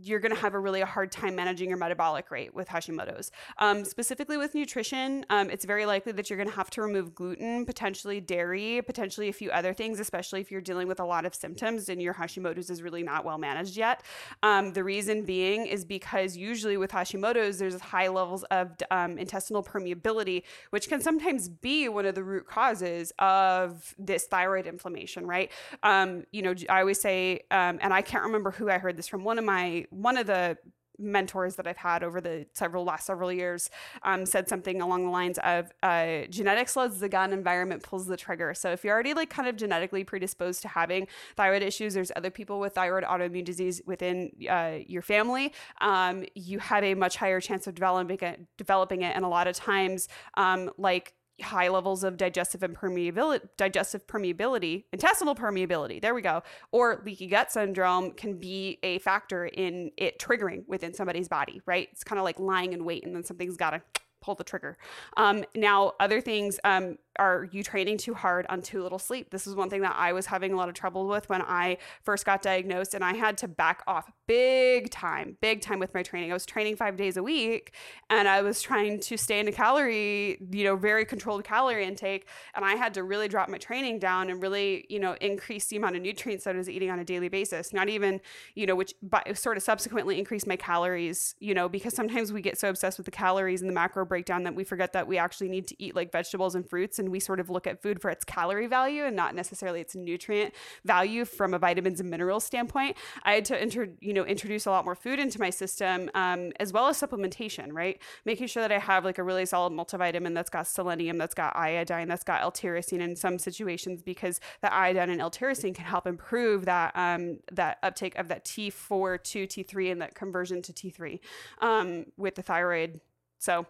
you're 0.00 0.20
going 0.20 0.34
to 0.34 0.40
have 0.40 0.54
a 0.54 0.58
really 0.58 0.80
hard 0.80 1.10
time 1.10 1.34
managing 1.34 1.68
your 1.68 1.78
metabolic 1.78 2.30
rate 2.30 2.54
with 2.54 2.68
Hashimoto's. 2.68 3.32
Um, 3.58 3.84
specifically 3.84 4.36
with 4.36 4.54
nutrition, 4.54 5.26
um, 5.30 5.50
it's 5.50 5.64
very 5.64 5.86
likely 5.86 6.12
that 6.12 6.30
you're 6.30 6.36
going 6.36 6.48
to 6.48 6.54
have 6.54 6.70
to 6.70 6.82
remove 6.82 7.14
gluten, 7.14 7.66
potentially 7.66 8.20
dairy, 8.20 8.80
potentially 8.82 9.28
a 9.28 9.32
few 9.32 9.50
other 9.50 9.74
things, 9.74 9.98
especially 9.98 10.40
if 10.40 10.50
you're 10.50 10.60
dealing 10.60 10.86
with 10.86 11.00
a 11.00 11.04
lot 11.04 11.24
of 11.24 11.34
symptoms 11.34 11.88
and 11.88 12.00
your 12.00 12.14
Hashimoto's 12.14 12.70
is 12.70 12.82
really 12.82 13.02
not 13.02 13.24
well 13.24 13.38
managed 13.38 13.76
yet. 13.76 14.02
Um, 14.42 14.72
the 14.72 14.84
reason 14.84 15.24
being 15.24 15.66
is 15.66 15.84
because 15.84 16.36
usually 16.36 16.76
with 16.76 16.92
Hashimoto's, 16.92 17.58
there's 17.58 17.80
high 17.80 18.08
levels 18.08 18.44
of 18.44 18.70
um, 18.90 19.18
intestinal 19.18 19.62
permeability, 19.62 20.44
which 20.70 20.88
can 20.88 21.00
sometimes 21.00 21.48
be 21.48 21.88
one 21.88 22.06
of 22.06 22.14
the 22.14 22.22
root 22.22 22.46
causes 22.46 23.12
of 23.18 23.94
this 23.98 24.26
thyroid 24.26 24.66
inflammation, 24.66 25.26
right? 25.26 25.50
Um, 25.82 26.24
you 26.30 26.42
know, 26.42 26.54
I 26.68 26.80
always 26.80 27.00
say, 27.00 27.40
um, 27.50 27.78
and 27.82 27.92
I 27.92 28.02
can't 28.02 28.24
remember 28.24 28.52
who 28.52 28.70
I 28.70 28.78
heard 28.78 28.96
this 28.96 29.08
from, 29.08 29.24
one 29.24 29.38
of 29.38 29.44
my 29.44 29.71
one 29.90 30.16
of 30.16 30.26
the 30.26 30.56
mentors 30.98 31.56
that 31.56 31.66
I've 31.66 31.76
had 31.76 32.02
over 32.02 32.20
the 32.20 32.46
several 32.52 32.84
last 32.84 33.06
several 33.06 33.32
years 33.32 33.70
um, 34.02 34.24
said 34.24 34.48
something 34.48 34.80
along 34.80 35.04
the 35.04 35.10
lines 35.10 35.38
of 35.42 35.72
uh, 35.82 36.22
genetics 36.30 36.76
loads 36.76 37.00
the 37.00 37.08
gun, 37.08 37.32
environment 37.32 37.82
pulls 37.82 38.06
the 38.06 38.16
trigger. 38.16 38.54
So 38.54 38.70
if 38.72 38.84
you're 38.84 38.94
already 38.94 39.14
like 39.14 39.30
kind 39.30 39.48
of 39.48 39.56
genetically 39.56 40.04
predisposed 40.04 40.62
to 40.62 40.68
having 40.68 41.08
thyroid 41.36 41.62
issues, 41.62 41.94
there's 41.94 42.12
other 42.14 42.30
people 42.30 42.60
with 42.60 42.74
thyroid 42.74 43.04
autoimmune 43.04 43.44
disease 43.44 43.82
within 43.86 44.30
uh, 44.48 44.78
your 44.86 45.02
family. 45.02 45.52
Um, 45.80 46.24
you 46.34 46.58
have 46.60 46.84
a 46.84 46.94
much 46.94 47.16
higher 47.16 47.40
chance 47.40 47.66
of 47.66 47.74
developing 47.74 48.18
it, 48.20 48.46
developing 48.56 49.02
it, 49.02 49.16
and 49.16 49.24
a 49.24 49.28
lot 49.28 49.46
of 49.46 49.56
times, 49.56 50.08
um, 50.34 50.70
like 50.78 51.14
high 51.42 51.68
levels 51.68 52.04
of 52.04 52.16
digestive 52.16 52.60
permeability, 52.60 53.40
digestive 53.56 54.06
permeability, 54.06 54.84
intestinal 54.92 55.34
permeability. 55.34 56.00
There 56.00 56.14
we 56.14 56.22
go. 56.22 56.42
Or 56.70 57.02
leaky 57.04 57.26
gut 57.26 57.52
syndrome 57.52 58.12
can 58.12 58.38
be 58.38 58.78
a 58.82 58.98
factor 59.00 59.46
in 59.46 59.90
it 59.96 60.18
triggering 60.18 60.66
within 60.66 60.94
somebody's 60.94 61.28
body, 61.28 61.60
right? 61.66 61.88
It's 61.92 62.04
kind 62.04 62.18
of 62.18 62.24
like 62.24 62.38
lying 62.38 62.72
in 62.72 62.84
wait, 62.84 63.04
and 63.04 63.14
then 63.14 63.24
something's 63.24 63.56
got 63.56 63.70
to 63.70 63.82
pull 64.22 64.34
the 64.34 64.44
trigger. 64.44 64.78
Um, 65.16 65.44
now, 65.54 65.92
other 66.00 66.20
things, 66.20 66.58
um, 66.64 66.96
are 67.18 67.48
you 67.52 67.62
training 67.62 67.98
too 67.98 68.14
hard 68.14 68.46
on 68.48 68.62
too 68.62 68.82
little 68.82 68.98
sleep? 68.98 69.30
This 69.30 69.46
is 69.46 69.54
one 69.54 69.68
thing 69.68 69.82
that 69.82 69.94
I 69.96 70.12
was 70.12 70.26
having 70.26 70.52
a 70.52 70.56
lot 70.56 70.68
of 70.68 70.74
trouble 70.74 71.06
with 71.06 71.28
when 71.28 71.42
I 71.42 71.78
first 72.02 72.24
got 72.24 72.42
diagnosed 72.42 72.94
and 72.94 73.04
I 73.04 73.14
had 73.14 73.36
to 73.38 73.48
back 73.48 73.82
off 73.86 74.10
big 74.26 74.90
time, 74.90 75.36
big 75.40 75.60
time 75.60 75.78
with 75.78 75.92
my 75.92 76.02
training. 76.02 76.30
I 76.30 76.34
was 76.34 76.46
training 76.46 76.76
5 76.76 76.96
days 76.96 77.16
a 77.16 77.22
week 77.22 77.74
and 78.08 78.26
I 78.26 78.40
was 78.42 78.62
trying 78.62 79.00
to 79.00 79.16
stay 79.16 79.40
in 79.40 79.48
a 79.48 79.52
calorie, 79.52 80.38
you 80.50 80.64
know, 80.64 80.76
very 80.76 81.04
controlled 81.04 81.44
calorie 81.44 81.84
intake 81.84 82.26
and 82.54 82.64
I 82.64 82.76
had 82.76 82.94
to 82.94 83.02
really 83.02 83.28
drop 83.28 83.48
my 83.48 83.58
training 83.58 83.98
down 83.98 84.30
and 84.30 84.42
really, 84.42 84.86
you 84.88 84.98
know, 84.98 85.16
increase 85.20 85.66
the 85.66 85.76
amount 85.76 85.96
of 85.96 86.02
nutrients 86.02 86.44
that 86.44 86.54
I 86.54 86.58
was 86.58 86.70
eating 86.70 86.90
on 86.90 86.98
a 86.98 87.04
daily 87.04 87.28
basis. 87.28 87.72
Not 87.72 87.88
even, 87.88 88.20
you 88.54 88.66
know, 88.66 88.74
which 88.74 88.94
but 89.02 89.36
sort 89.36 89.56
of 89.56 89.62
subsequently 89.62 90.18
increased 90.18 90.46
my 90.46 90.56
calories, 90.56 91.34
you 91.40 91.52
know, 91.52 91.68
because 91.68 91.94
sometimes 91.94 92.32
we 92.32 92.40
get 92.40 92.58
so 92.58 92.70
obsessed 92.70 92.98
with 92.98 93.04
the 93.04 93.10
calories 93.10 93.60
and 93.60 93.68
the 93.68 93.74
macro 93.74 94.06
breakdown 94.06 94.44
that 94.44 94.54
we 94.54 94.64
forget 94.64 94.94
that 94.94 95.06
we 95.06 95.18
actually 95.18 95.48
need 95.48 95.66
to 95.66 95.82
eat 95.82 95.94
like 95.94 96.10
vegetables 96.10 96.54
and 96.54 96.68
fruits 96.68 96.98
and 97.02 97.10
we 97.10 97.20
sort 97.20 97.40
of 97.40 97.50
look 97.50 97.66
at 97.66 97.82
food 97.82 98.00
for 98.00 98.10
its 98.10 98.24
calorie 98.24 98.66
value 98.66 99.04
and 99.04 99.14
not 99.14 99.34
necessarily 99.34 99.80
its 99.80 99.94
nutrient 99.94 100.54
value 100.84 101.24
from 101.24 101.52
a 101.52 101.58
vitamins 101.58 102.00
and 102.00 102.08
minerals 102.08 102.44
standpoint. 102.44 102.96
I 103.24 103.34
had 103.34 103.44
to 103.46 103.60
enter, 103.60 103.88
you 104.00 104.14
know, 104.14 104.24
introduce 104.24 104.66
a 104.66 104.70
lot 104.70 104.84
more 104.84 104.94
food 104.94 105.18
into 105.18 105.38
my 105.40 105.50
system, 105.50 106.10
um, 106.14 106.52
as 106.60 106.72
well 106.72 106.86
as 106.86 107.00
supplementation, 107.00 107.72
right? 107.72 108.00
Making 108.24 108.46
sure 108.46 108.62
that 108.62 108.72
I 108.72 108.78
have 108.78 109.04
like 109.04 109.18
a 109.18 109.22
really 109.22 109.44
solid 109.44 109.72
multivitamin 109.72 110.34
that's 110.34 110.50
got 110.50 110.66
selenium, 110.66 111.18
that's 111.18 111.34
got 111.34 111.54
iodine, 111.56 112.08
that's 112.08 112.24
got 112.24 112.40
L-tyrosine 112.42 113.00
in 113.00 113.16
some 113.16 113.38
situations 113.38 114.02
because 114.02 114.40
the 114.62 114.72
iodine 114.72 115.10
and 115.10 115.20
L-tyrosine 115.20 115.74
can 115.74 115.84
help 115.84 116.06
improve 116.06 116.64
that 116.64 116.92
um, 116.94 117.40
that 117.50 117.78
uptake 117.82 118.16
of 118.16 118.28
that 118.28 118.44
T4 118.44 119.22
to 119.24 119.46
T3 119.46 119.92
and 119.92 120.00
that 120.00 120.14
conversion 120.14 120.62
to 120.62 120.72
T3 120.72 121.18
um, 121.60 122.06
with 122.16 122.36
the 122.36 122.42
thyroid 122.42 123.00
so 123.42 123.66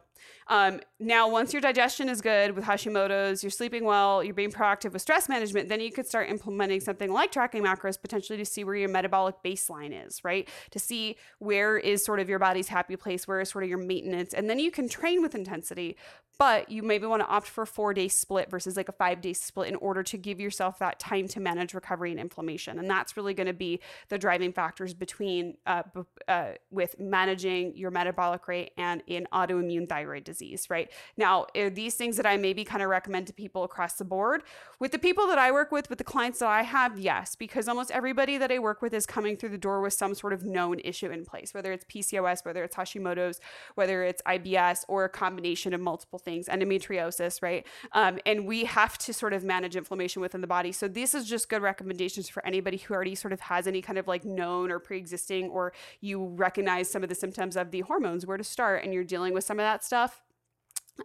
um, 0.49 0.81
now, 0.99 1.28
once 1.28 1.52
your 1.52 1.62
digestion 1.62 2.09
is 2.09 2.21
good 2.21 2.54
with 2.54 2.64
Hashimoto's, 2.64 3.42
you're 3.42 3.50
sleeping 3.50 3.85
well, 3.85 4.23
you're 4.23 4.35
being 4.35 4.50
proactive 4.50 4.92
with 4.92 5.02
stress 5.02 5.28
management, 5.28 5.69
then 5.69 5.81
you 5.81 5.90
could 5.90 6.07
start 6.07 6.28
implementing 6.28 6.81
something 6.81 7.12
like 7.12 7.33
tracking 7.33 7.62
macros 7.62 8.00
potentially 8.00 8.38
to 8.38 8.45
see 8.45 8.64
where 8.64 8.75
your 8.75 8.88
metabolic 8.88 9.37
baseline 9.45 10.07
is, 10.07 10.23
right? 10.25 10.49
To 10.73 10.78
see 10.78 11.16
where 11.38 11.78
is 11.78 12.04
sort 12.04 12.21
of 12.21 12.28
your 12.28 12.38
body's 12.38 12.69
happy 12.69 12.97
place, 12.97 13.26
where 13.26 13.40
is 13.40 13.50
sort 13.50 13.64
of 13.64 13.71
your 13.71 13.78
maintenance. 13.78 14.35
And 14.35 14.50
then 14.50 14.59
you 14.59 14.71
can 14.71 14.88
train 14.88 15.23
with 15.23 15.35
intensity, 15.35 15.97
but 16.38 16.71
you 16.71 16.83
maybe 16.83 17.07
want 17.07 17.23
to 17.23 17.28
opt 17.28 17.47
for 17.47 17.62
a 17.62 17.66
four 17.66 17.95
day 17.95 18.09
split 18.09 18.50
versus 18.50 18.76
like 18.76 18.88
a 18.88 18.92
five 18.92 19.21
day 19.21 19.33
split 19.33 19.69
in 19.69 19.76
order 19.76 20.02
to 20.02 20.19
give 20.19 20.40
yourself 20.40 20.78
that 20.81 20.99
time 20.99 21.28
to 21.28 21.40
manage 21.40 21.73
recovery 21.73 22.11
and 22.11 22.21
inflammation. 22.21 22.78
And 22.78 22.90
that's 22.90 23.16
really 23.16 23.35
going 23.35 23.47
to 23.47 23.52
be 23.52 23.81
the 24.09 24.19
driving 24.19 24.52
factors 24.52 24.92
between 24.92 25.57
uh, 25.66 25.83
uh, 26.26 26.52
with 26.71 26.97
managing 26.99 27.76
your 27.76 27.90
metabolic 27.90 28.49
rate 28.49 28.73
and 28.76 29.02
in 29.07 29.26
autoimmune 29.33 29.88
thyroid 29.88 30.01
disease, 30.21 30.68
right? 30.68 30.90
Now, 31.16 31.47
are 31.56 31.71
these 31.71 31.94
things 31.94 32.16
that 32.16 32.26
I 32.26 32.37
maybe 32.37 32.64
kind 32.64 32.82
of 32.82 32.88
recommend 32.88 33.28
to 33.28 33.32
people 33.32 33.64
across 33.64 33.94
the 33.94 34.04
board? 34.04 34.42
With 34.78 34.92
the 34.92 34.99
people 34.99 35.26
that 35.28 35.38
I 35.38 35.52
work 35.52 35.73
with, 35.73 35.88
with 35.88 35.99
the 35.99 36.04
clients 36.04 36.40
that 36.40 36.49
I 36.49 36.62
have, 36.62 36.99
yes, 36.99 37.35
because 37.37 37.68
almost 37.68 37.90
everybody 37.92 38.37
that 38.38 38.50
I 38.50 38.59
work 38.59 38.82
with 38.82 38.92
is 38.92 39.06
coming 39.06 39.37
through 39.37 39.50
the 39.50 39.59
door 39.59 39.80
with 39.80 39.92
some 39.94 40.14
sort 40.14 40.32
of 40.32 40.44
known 40.44 40.80
issue 40.80 41.11
in 41.11 41.25
place, 41.25 41.54
whether 41.54 41.73
it's 41.73 41.85
PCOS, 41.85 42.44
whether 42.44 42.64
it's 42.64 42.76
Hashimoto's, 42.76 43.40
whether 43.75 44.02
it's 44.02 44.21
IBS, 44.23 44.85
or 44.88 45.04
a 45.04 45.09
combination 45.09 45.73
of 45.73 45.80
multiple 45.80 46.18
things 46.18 46.32
things, 46.32 46.49
endometriosis, 46.49 47.42
right? 47.42 47.66
Um, 47.92 48.18
and 48.26 48.47
we 48.47 48.64
have 48.64 48.99
to 48.99 49.12
sort 49.12 49.32
of 49.32 49.44
manage 49.44 49.76
inflammation 49.76 50.23
within 50.23 50.40
the 50.40 50.47
body. 50.47 50.73
So 50.73 50.88
this 50.88 51.14
is 51.14 51.28
just 51.28 51.49
good 51.49 51.62
recommendations 51.62 52.28
for 52.28 52.44
anybody 52.47 52.78
who 52.78 52.94
already 52.94 53.14
sort 53.14 53.32
of 53.32 53.40
has 53.40 53.66
any 53.66 53.82
kind 53.82 53.99
of 53.99 54.09
like 54.09 54.25
known 54.25 54.71
or 54.71 54.78
pre-existing, 54.78 55.50
or 55.50 55.73
you 56.00 56.25
recognize 56.25 56.90
some 56.90 57.02
of 57.02 57.09
the 57.09 57.14
symptoms 57.14 57.56
of 57.56 57.71
the 57.71 57.80
hormones, 57.80 58.26
where 58.26 58.37
to 58.37 58.44
start, 58.44 58.85
and 58.85 58.92
you're 58.92 59.04
dealing 59.04 59.35
with 59.35 59.44
some 59.44 59.59
of 59.59 59.64
that 59.64 59.85
stuff 59.85 59.91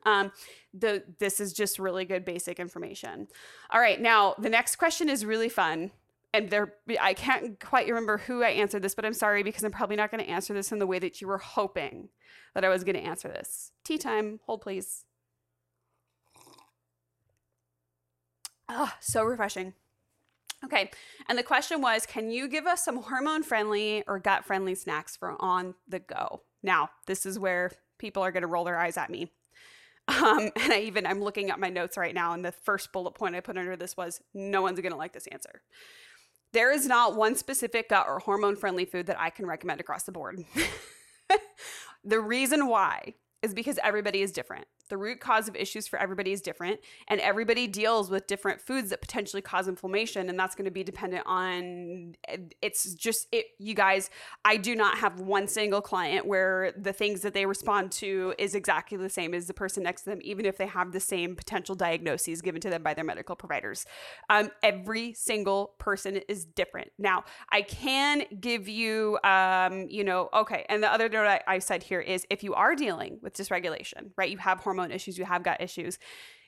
um 0.06 0.32
the 0.74 1.03
this 1.20 1.39
is 1.39 1.53
just 1.53 1.79
really 1.79 2.06
good 2.06 2.25
basic 2.25 2.60
information 2.60 3.27
all 3.70 3.79
right 3.79 4.01
now 4.01 4.36
the 4.38 4.50
next 4.50 4.75
question 4.75 5.10
is 5.10 5.25
really 5.25 5.50
fun 5.50 5.91
and 6.34 6.50
there 6.50 6.74
i 7.00 7.13
can't 7.13 7.60
quite 7.60 7.88
remember 7.88 8.17
who 8.17 8.44
i 8.44 8.50
answered 8.50 8.82
this 8.82 8.96
but 8.96 9.06
i'm 9.06 9.13
sorry 9.13 9.44
because 9.44 9.63
i'm 9.63 9.72
probably 9.72 9.96
not 9.96 10.12
going 10.12 10.24
to 10.24 10.29
answer 10.29 10.53
this 10.53 10.72
in 10.72 10.79
the 10.79 10.88
way 10.88 11.00
that 11.00 11.22
you 11.22 11.27
were 11.27 11.38
hoping 11.38 12.10
that 12.53 12.65
i 12.65 12.70
was 12.70 12.84
going 12.84 12.96
to 12.96 13.01
answer 13.01 13.29
this 13.29 13.72
tea 13.84 13.98
time 13.98 14.39
hold 14.46 14.62
please 14.62 15.06
Oh, 18.70 18.91
so 19.00 19.24
refreshing. 19.24 19.74
Okay. 20.65 20.91
And 21.29 21.38
the 21.38 21.44
question 21.44 21.82
was 21.82 22.06
Can 22.06 22.29
you 22.29 22.48
give 22.48 22.65
us 22.65 22.84
some 22.84 23.03
hormone 23.03 23.44
friendly 23.44 24.03
or 24.08 24.20
gut 24.20 24.46
friendly 24.46 24.75
snacks 24.75 25.15
for 25.15 25.36
on 25.39 25.75
the 25.88 26.00
go? 26.00 26.41
Now, 26.63 26.89
this 27.06 27.25
is 27.25 27.39
where 27.39 27.72
people 27.98 28.24
are 28.24 28.32
going 28.32 28.42
to 28.42 28.48
roll 28.48 28.63
their 28.63 28.77
eyes 28.77 28.98
at 28.98 29.10
me. 29.10 29.32
Um, 30.08 30.51
and 30.56 30.74
I 30.74 30.82
even, 30.82 31.06
I'm 31.06 31.22
looking 31.22 31.50
at 31.50 31.60
my 31.60 31.70
notes 31.70 31.98
right 31.98 32.13
now, 32.13 32.34
and 32.34 32.43
the 32.43 32.52
first 32.52 32.91
bullet 32.91 33.12
point 33.12 33.36
I 33.36 33.39
put 33.39 33.58
under 33.58 33.76
this 33.76 33.98
was 33.98 34.21
no 34.34 34.62
one's 34.62 34.80
going 34.80 34.91
to 34.91 34.98
like 34.98 35.13
this 35.13 35.28
answer. 35.28 35.62
There 36.54 36.71
is 36.71 36.88
not 36.88 37.15
one 37.15 37.36
specific 37.36 37.89
gut 37.89 38.08
or 38.08 38.19
hormone 38.19 38.56
friendly 38.56 38.86
food 38.86 39.08
that 39.08 39.19
I 39.19 39.30
can 39.30 39.45
recommend 39.45 39.82
across 39.82 40.04
the 40.04 40.12
board. 40.12 40.43
the 42.04 42.19
reason 42.19 42.67
why 42.67 43.15
is 43.41 43.54
because 43.54 43.78
everybody 43.84 44.21
is 44.21 44.32
different. 44.32 44.65
The 44.89 44.97
root 44.97 45.19
cause 45.19 45.47
of 45.47 45.56
issues 45.56 45.88
for 45.88 46.00
everybody 46.00 46.32
is 46.32 46.41
different, 46.41 46.80
and 47.08 47.19
everybody 47.19 47.67
deals 47.67 48.10
with 48.10 48.28
different 48.28 48.62
foods 48.62 48.89
that 48.89 49.02
potentially 49.02 49.41
cause 49.41 49.67
inflammation, 49.67 50.30
and 50.30 50.39
that's 50.39 50.56
going 50.56 50.65
to 50.65 50.71
be 50.71 50.84
dependent 50.84 51.23
on. 51.26 52.15
It's 52.62 52.93
just 52.93 53.28
it. 53.32 53.47
You 53.60 53.73
guys, 53.73 54.10
I 54.45 54.58
do 54.58 54.76
not 54.76 54.97
have 54.97 55.19
one 55.19 55.47
single 55.47 55.82
client 55.82 56.26
where 56.26 56.73
the 56.78 56.93
things 56.93 57.21
that 57.21 57.34
they 57.34 57.45
respond 57.45 57.91
to 57.93 58.34
is 58.38 58.56
exactly 58.56 58.97
the 58.97 59.10
same 59.10 59.34
as 59.34 59.47
the 59.47 59.54
person 59.54 59.84
next 59.84 60.04
to 60.04 60.12
them, 60.12 60.19
even 60.21 60.45
if 60.45 60.58
they 60.58 60.67
have 60.67 60.91
the 60.91 61.00
same 61.00 61.36
potential 61.36 61.76
diagnoses 61.76 62.41
given 62.41 62.62
to 62.62 62.69
them 62.69 62.84
by 62.84 62.93
their 62.93 63.04
medical 63.04 63.36
providers. 63.36 63.86
Um, 64.30 64.50
every 64.63 65.13
single 65.13 65.73
person 65.80 66.17
is 66.28 66.45
different. 66.45 66.91
Now, 66.97 67.23
I 67.52 67.63
can 67.63 68.23
give 68.39 68.67
you, 68.67 69.19
um, 69.23 69.88
you 69.89 70.04
know, 70.04 70.30
okay. 70.34 70.65
And 70.69 70.84
the 70.84 70.91
other 70.91 71.10
note 71.10 71.28
I, 71.28 71.41
I 71.47 71.60
said 71.60 71.84
here 71.84 72.00
is 72.00 72.26
if 72.30 72.43
you 72.43 72.54
are 72.54 72.76
dealing 72.76 73.19
with 73.21 73.34
dysregulation, 73.34 74.12
right? 74.17 74.30
You 74.30 74.38
have 74.38 74.60
hormone 74.60 74.77
hormone 74.78 74.92
issues, 74.96 75.18
you 75.18 75.26
have 75.26 75.44
gut 75.44 75.62
issues, 75.62 75.98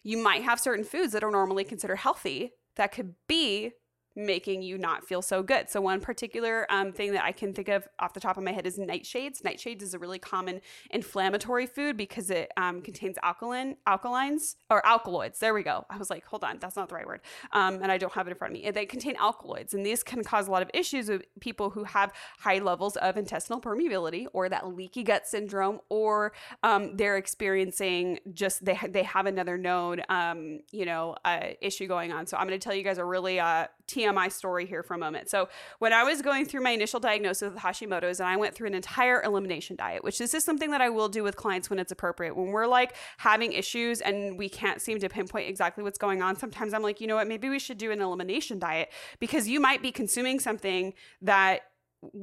you 0.03 0.17
might 0.17 0.43
have 0.43 0.59
certain 0.59 0.85
foods 0.85 1.13
that 1.13 1.23
are 1.23 1.31
normally 1.31 1.63
considered 1.63 1.97
healthy 1.97 2.53
that 2.75 2.91
could 2.91 3.15
be 3.27 3.71
making 4.19 4.61
you 4.61 4.77
not 4.77 5.07
feel 5.07 5.21
so 5.21 5.41
good. 5.41 5.69
So 5.69 5.81
one 5.81 6.01
particular 6.01 6.65
um, 6.69 6.91
thing 6.91 7.13
that 7.13 7.23
I 7.23 7.31
can 7.31 7.53
think 7.53 7.69
of 7.69 7.87
off 7.99 8.13
the 8.13 8.19
top 8.19 8.37
of 8.37 8.43
my 8.43 8.51
head 8.51 8.67
is 8.67 8.77
nightshades. 8.77 9.41
Nightshades 9.41 9.81
is 9.81 9.93
a 9.93 9.99
really 9.99 10.19
common 10.19 10.61
inflammatory 10.91 11.65
food 11.65 11.97
because 11.97 12.29
it 12.29 12.51
um, 12.57 12.81
contains 12.81 13.17
alkaline 13.23 13.77
alkalines 13.87 14.55
or 14.69 14.85
alkaloids. 14.85 15.39
There 15.39 15.53
we 15.53 15.63
go. 15.63 15.85
I 15.89 15.97
was 15.97 16.09
like, 16.09 16.25
hold 16.25 16.43
on, 16.43 16.59
that's 16.59 16.75
not 16.75 16.89
the 16.89 16.95
right 16.95 17.07
word, 17.07 17.21
um, 17.53 17.79
and 17.81 17.91
I 17.91 17.97
don't 17.97 18.13
have 18.13 18.27
it 18.27 18.31
in 18.31 18.37
front 18.37 18.53
of 18.53 18.61
me. 18.61 18.69
They 18.71 18.85
contain 18.85 19.15
alkaloids, 19.15 19.73
and 19.73 19.85
these 19.85 20.03
can 20.03 20.23
cause 20.23 20.47
a 20.47 20.51
lot 20.51 20.61
of 20.61 20.69
issues 20.73 21.09
with 21.09 21.23
people 21.39 21.69
who 21.69 21.85
have 21.85 22.11
high 22.39 22.59
levels 22.59 22.97
of 22.97 23.17
intestinal 23.17 23.61
permeability 23.61 24.27
or 24.33 24.49
that 24.49 24.67
leaky 24.75 25.03
gut 25.03 25.27
syndrome, 25.27 25.79
or 25.89 26.33
um, 26.63 26.97
they're 26.97 27.17
experiencing 27.17 28.19
just 28.33 28.65
they 28.65 28.77
they 28.89 29.03
have 29.03 29.25
another 29.25 29.57
known 29.57 30.01
um, 30.09 30.59
you 30.71 30.85
know 30.85 31.15
uh, 31.25 31.47
issue 31.61 31.87
going 31.87 32.11
on. 32.11 32.27
So 32.27 32.37
I'm 32.37 32.47
going 32.47 32.59
to 32.59 32.63
tell 32.63 32.75
you 32.75 32.83
guys 32.83 32.97
a 32.97 33.05
really 33.05 33.39
uh, 33.39 33.67
TMI 34.09 34.31
story 34.31 34.65
here 34.65 34.83
for 34.83 34.93
a 34.93 34.97
moment. 34.97 35.29
So, 35.29 35.49
when 35.79 35.93
I 35.93 36.03
was 36.03 36.21
going 36.21 36.45
through 36.45 36.61
my 36.61 36.71
initial 36.71 36.99
diagnosis 36.99 37.53
with 37.53 37.61
Hashimoto's, 37.61 38.19
and 38.19 38.29
I 38.29 38.37
went 38.37 38.55
through 38.55 38.67
an 38.67 38.75
entire 38.75 39.21
elimination 39.23 39.75
diet, 39.75 40.03
which 40.03 40.17
this 40.17 40.33
is 40.33 40.43
something 40.43 40.71
that 40.71 40.81
I 40.81 40.89
will 40.89 41.09
do 41.09 41.23
with 41.23 41.35
clients 41.35 41.69
when 41.69 41.79
it's 41.79 41.91
appropriate. 41.91 42.35
When 42.35 42.47
we're 42.47 42.67
like 42.67 42.95
having 43.17 43.53
issues 43.53 44.01
and 44.01 44.37
we 44.37 44.49
can't 44.49 44.81
seem 44.81 44.99
to 44.99 45.09
pinpoint 45.09 45.49
exactly 45.49 45.83
what's 45.83 45.97
going 45.97 46.21
on, 46.21 46.35
sometimes 46.35 46.73
I'm 46.73 46.81
like, 46.81 47.01
you 47.01 47.07
know 47.07 47.15
what, 47.15 47.27
maybe 47.27 47.49
we 47.49 47.59
should 47.59 47.77
do 47.77 47.91
an 47.91 48.01
elimination 48.01 48.59
diet 48.59 48.89
because 49.19 49.47
you 49.47 49.59
might 49.59 49.81
be 49.81 49.91
consuming 49.91 50.39
something 50.39 50.93
that 51.21 51.63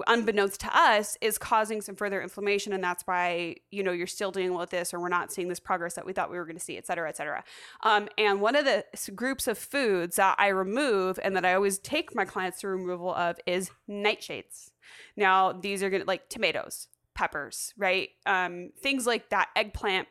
unbeknownst 0.07 0.61
to 0.61 0.77
us 0.77 1.19
is 1.21 1.37
causing 1.37 1.83
some 1.83 1.95
further 1.95 2.23
inflammation 2.23 2.73
and 2.73 2.83
that's 2.83 3.03
why 3.07 3.55
you 3.71 3.83
know 3.83 3.93
you're 3.93 4.07
still 4.07 4.31
dealing 4.31 4.55
with 4.55 4.71
this 4.71 4.95
or 4.95 5.01
we're 5.01 5.09
not 5.09 5.31
seeing 5.31 5.49
this 5.49 5.61
progress 5.61 5.95
that 5.95 6.07
we 6.07 6.15
thought 6.15 6.31
we 6.31 6.39
were 6.39 6.47
going 6.47 6.57
to 6.57 6.65
see 6.65 6.79
et 6.79 6.87
cetera 6.87 7.09
et 7.09 7.17
cetera. 7.17 7.45
Um, 7.83 8.09
and 8.17 8.41
one 8.41 8.57
of 8.57 8.65
the 8.65 8.85
groups 9.15 9.47
of 9.47 9.59
foods 9.59 10.17
that 10.17 10.35
i 10.39 10.49
remove 10.49 11.19
and 11.23 11.37
that 11.37 11.45
i 11.45 11.53
always 11.53 11.79
take 11.79 12.15
my 12.15 12.25
clients 12.25 12.61
to 12.61 12.69
removal 12.69 13.15
of 13.15 13.39
is 13.47 13.71
nightshades. 13.89 14.71
Now 15.17 15.53
these 15.53 15.83
are 15.83 15.91
going 15.91 16.03
to 16.03 16.09
like 16.09 16.29
tomatoes 16.29 16.89
peppers 17.15 17.75
right? 17.77 18.09
Um, 18.25 18.71
things 18.81 19.07
like 19.07 19.29
that 19.29 19.51
eggplant 19.57 20.09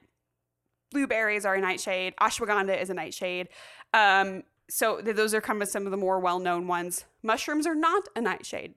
blueberries 0.91 1.43
are 1.45 1.55
a 1.55 1.61
nightshade 1.61 2.13
ashwagandha 2.21 2.79
is 2.79 2.91
a 2.91 2.93
nightshade. 2.93 3.49
Um, 3.93 4.43
so 4.69 5.01
th- 5.01 5.15
those 5.15 5.33
are 5.33 5.41
kind 5.41 5.61
of 5.61 5.69
some 5.69 5.85
of 5.85 5.91
the 5.91 5.97
more 5.97 6.19
well-known 6.19 6.67
ones. 6.67 7.05
Mushrooms 7.23 7.65
are 7.67 7.75
not 7.75 8.03
a 8.15 8.21
nightshade 8.21 8.75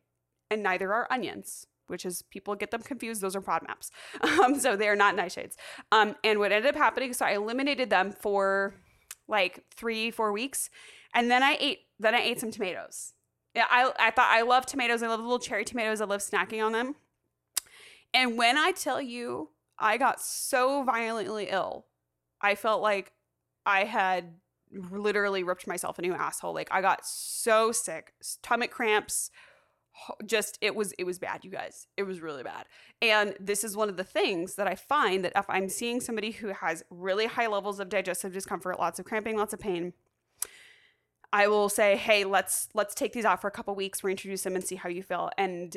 and 0.51 0.63
neither 0.63 0.93
are 0.93 1.07
onions 1.11 1.67
which 1.89 2.05
is 2.07 2.23
people 2.23 2.55
get 2.55 2.71
them 2.71 2.83
confused. 2.83 3.21
Those 3.21 3.35
are 3.35 3.41
FODMAPs. 3.41 3.91
Um, 4.39 4.59
so 4.59 4.77
they 4.77 4.89
are 4.89 4.97
not 4.97 5.17
nightshades. 5.17 5.55
Um, 5.91 6.15
and 6.23 6.39
what 6.39 6.53
ended 6.53 6.75
up 6.75 6.77
happening, 6.77 7.13
so 7.13 7.25
I 7.25 7.33
eliminated 7.33 7.91
them 7.91 8.13
for 8.13 8.75
like 9.27 9.65
three, 9.75 10.11
four 10.11 10.33
weeks. 10.33 10.71
And 11.15 11.31
then 11.31 11.43
I 11.43 11.57
ate, 11.59 11.81
then 11.99 12.15
I 12.15 12.21
ate 12.21 12.41
some 12.41 12.51
tomatoes. 12.51 13.15
Yeah, 13.55 13.67
I, 13.69 13.91
I 13.99 14.11
thought 14.11 14.29
I 14.31 14.43
love 14.43 14.67
tomatoes. 14.67 15.03
I 15.03 15.09
love 15.09 15.21
little 15.21 15.39
cherry 15.39 15.65
tomatoes. 15.65 16.01
I 16.01 16.05
love 16.05 16.21
snacking 16.21 16.65
on 16.65 16.73
them. 16.73 16.95
And 18.15 18.39
when 18.39 18.57
I 18.57 18.73
tell 18.73 19.01
you, 19.01 19.51
I 19.79 19.97
got 19.97 20.21
so 20.21 20.85
violently 20.85 21.49
ill, 21.51 21.87
I 22.41 22.55
felt 22.55 22.83
like 22.83 23.13
I 23.67 23.85
had 23.85 24.35
literally 24.73 25.43
ripped 25.43 25.67
myself 25.67 25.99
a 25.99 26.03
new 26.03 26.13
asshole. 26.13 26.55
Like 26.55 26.69
I 26.71 26.81
got 26.81 27.05
so 27.05 27.73
sick, 27.73 28.13
stomach 28.21 28.71
cramps, 28.71 29.31
just 30.25 30.59
it 30.61 30.75
was 30.75 30.93
it 30.99 31.05
was 31.05 31.19
bad 31.19 31.45
you 31.45 31.51
guys. 31.51 31.87
It 31.97 32.05
was 32.05 32.21
really 32.21 32.43
bad. 32.43 32.67
And 33.03 33.35
this 33.41 33.65
is 33.65 33.77
one 33.77 33.89
of 33.89 33.97
the 33.97 34.05
things 34.05 34.55
that 34.57 34.67
i 34.67 34.75
find 34.75 35.25
that 35.25 35.33
if 35.37 35.45
i'm 35.49 35.69
seeing 35.69 36.01
somebody 36.01 36.31
who 36.33 36.49
has 36.49 36.83
really 36.91 37.27
high 37.27 37.47
levels 37.47 37.81
of 37.81 37.89
digestive 37.89 38.33
discomfort 38.33 38.79
lots 38.79 38.99
of 38.99 39.05
cramping 39.05 39.37
lots 39.37 39.53
of 39.53 39.61
pain 39.61 39.93
i 41.33 41.47
will 41.47 41.69
say 41.69 41.97
hey 41.97 42.25
let's 42.25 42.69
let's 42.75 42.95
take 42.95 43.13
these 43.13 43.25
out 43.25 43.41
for 43.41 43.49
a 43.49 43.51
couple 43.51 43.75
weeks 43.75 44.03
reintroduce 44.03 44.43
them 44.43 44.55
and 44.55 44.65
see 44.65 44.77
how 44.77 44.89
you 44.89 45.03
feel. 45.03 45.31
And 45.39 45.77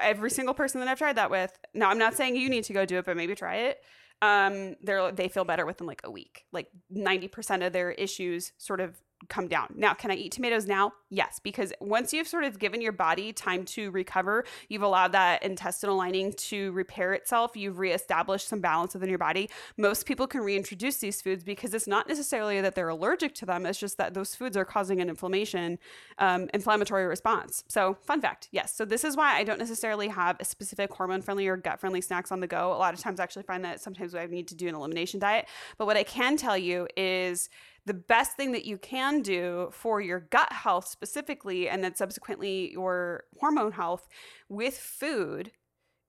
every 0.00 0.30
single 0.30 0.54
person 0.54 0.80
that 0.80 0.88
i've 0.88 0.98
tried 0.98 1.16
that 1.16 1.30
with 1.30 1.58
now 1.74 1.90
i'm 1.90 1.98
not 1.98 2.14
saying 2.14 2.34
you 2.34 2.48
need 2.48 2.64
to 2.64 2.72
go 2.72 2.86
do 2.86 2.96
it 2.96 3.04
but 3.04 3.14
maybe 3.16 3.34
try 3.34 3.56
it 3.56 3.82
um 4.22 4.76
they're 4.82 5.12
they 5.12 5.28
feel 5.28 5.44
better 5.44 5.66
within 5.66 5.86
like 5.86 6.00
a 6.04 6.10
week. 6.10 6.46
Like 6.52 6.68
90% 6.94 7.66
of 7.66 7.72
their 7.72 7.92
issues 7.92 8.52
sort 8.56 8.80
of 8.80 8.96
come 9.28 9.48
down. 9.48 9.72
Now, 9.74 9.94
can 9.94 10.10
I 10.10 10.14
eat 10.14 10.32
tomatoes 10.32 10.66
now? 10.66 10.92
Yes, 11.08 11.40
because 11.42 11.72
once 11.80 12.12
you've 12.12 12.28
sort 12.28 12.44
of 12.44 12.58
given 12.58 12.80
your 12.80 12.92
body 12.92 13.32
time 13.32 13.64
to 13.66 13.90
recover, 13.90 14.44
you've 14.68 14.82
allowed 14.82 15.12
that 15.12 15.42
intestinal 15.42 15.96
lining 15.96 16.32
to 16.34 16.70
repair 16.72 17.14
itself, 17.14 17.56
you've 17.56 17.78
reestablished 17.78 18.46
some 18.46 18.60
balance 18.60 18.94
within 18.94 19.08
your 19.08 19.18
body. 19.18 19.48
Most 19.76 20.04
people 20.04 20.26
can 20.26 20.42
reintroduce 20.42 20.98
these 20.98 21.22
foods 21.22 21.44
because 21.44 21.72
it's 21.72 21.86
not 21.86 22.08
necessarily 22.08 22.60
that 22.60 22.74
they're 22.74 22.88
allergic 22.88 23.34
to 23.36 23.46
them, 23.46 23.64
it's 23.64 23.78
just 23.78 23.96
that 23.98 24.14
those 24.14 24.34
foods 24.34 24.56
are 24.56 24.64
causing 24.64 25.00
an 25.00 25.08
inflammation, 25.08 25.78
um, 26.18 26.48
inflammatory 26.52 27.06
response. 27.06 27.64
So, 27.68 27.96
fun 28.02 28.20
fact 28.20 28.48
yes. 28.52 28.74
So, 28.74 28.84
this 28.84 29.02
is 29.04 29.16
why 29.16 29.36
I 29.36 29.44
don't 29.44 29.58
necessarily 29.58 30.08
have 30.08 30.36
a 30.40 30.44
specific 30.44 30.92
hormone 30.92 31.22
friendly 31.22 31.46
or 31.46 31.56
gut 31.56 31.80
friendly 31.80 32.00
snacks 32.00 32.30
on 32.30 32.40
the 32.40 32.46
go. 32.46 32.72
A 32.72 32.78
lot 32.78 32.94
of 32.94 33.00
times, 33.00 33.20
I 33.20 33.22
actually 33.22 33.44
find 33.44 33.64
that 33.64 33.80
sometimes 33.80 34.14
I 34.14 34.26
need 34.26 34.48
to 34.48 34.54
do 34.54 34.68
an 34.68 34.74
elimination 34.74 35.20
diet. 35.20 35.48
But 35.78 35.86
what 35.86 35.96
I 35.96 36.02
can 36.02 36.36
tell 36.36 36.58
you 36.58 36.86
is, 36.96 37.48
the 37.86 37.94
best 37.94 38.36
thing 38.36 38.52
that 38.52 38.64
you 38.64 38.78
can 38.78 39.22
do 39.22 39.68
for 39.72 40.00
your 40.00 40.20
gut 40.20 40.52
health 40.52 40.88
specifically, 40.88 41.68
and 41.68 41.82
then 41.82 41.94
subsequently 41.94 42.72
your 42.72 43.24
hormone 43.38 43.72
health 43.72 44.08
with 44.48 44.76
food 44.76 45.52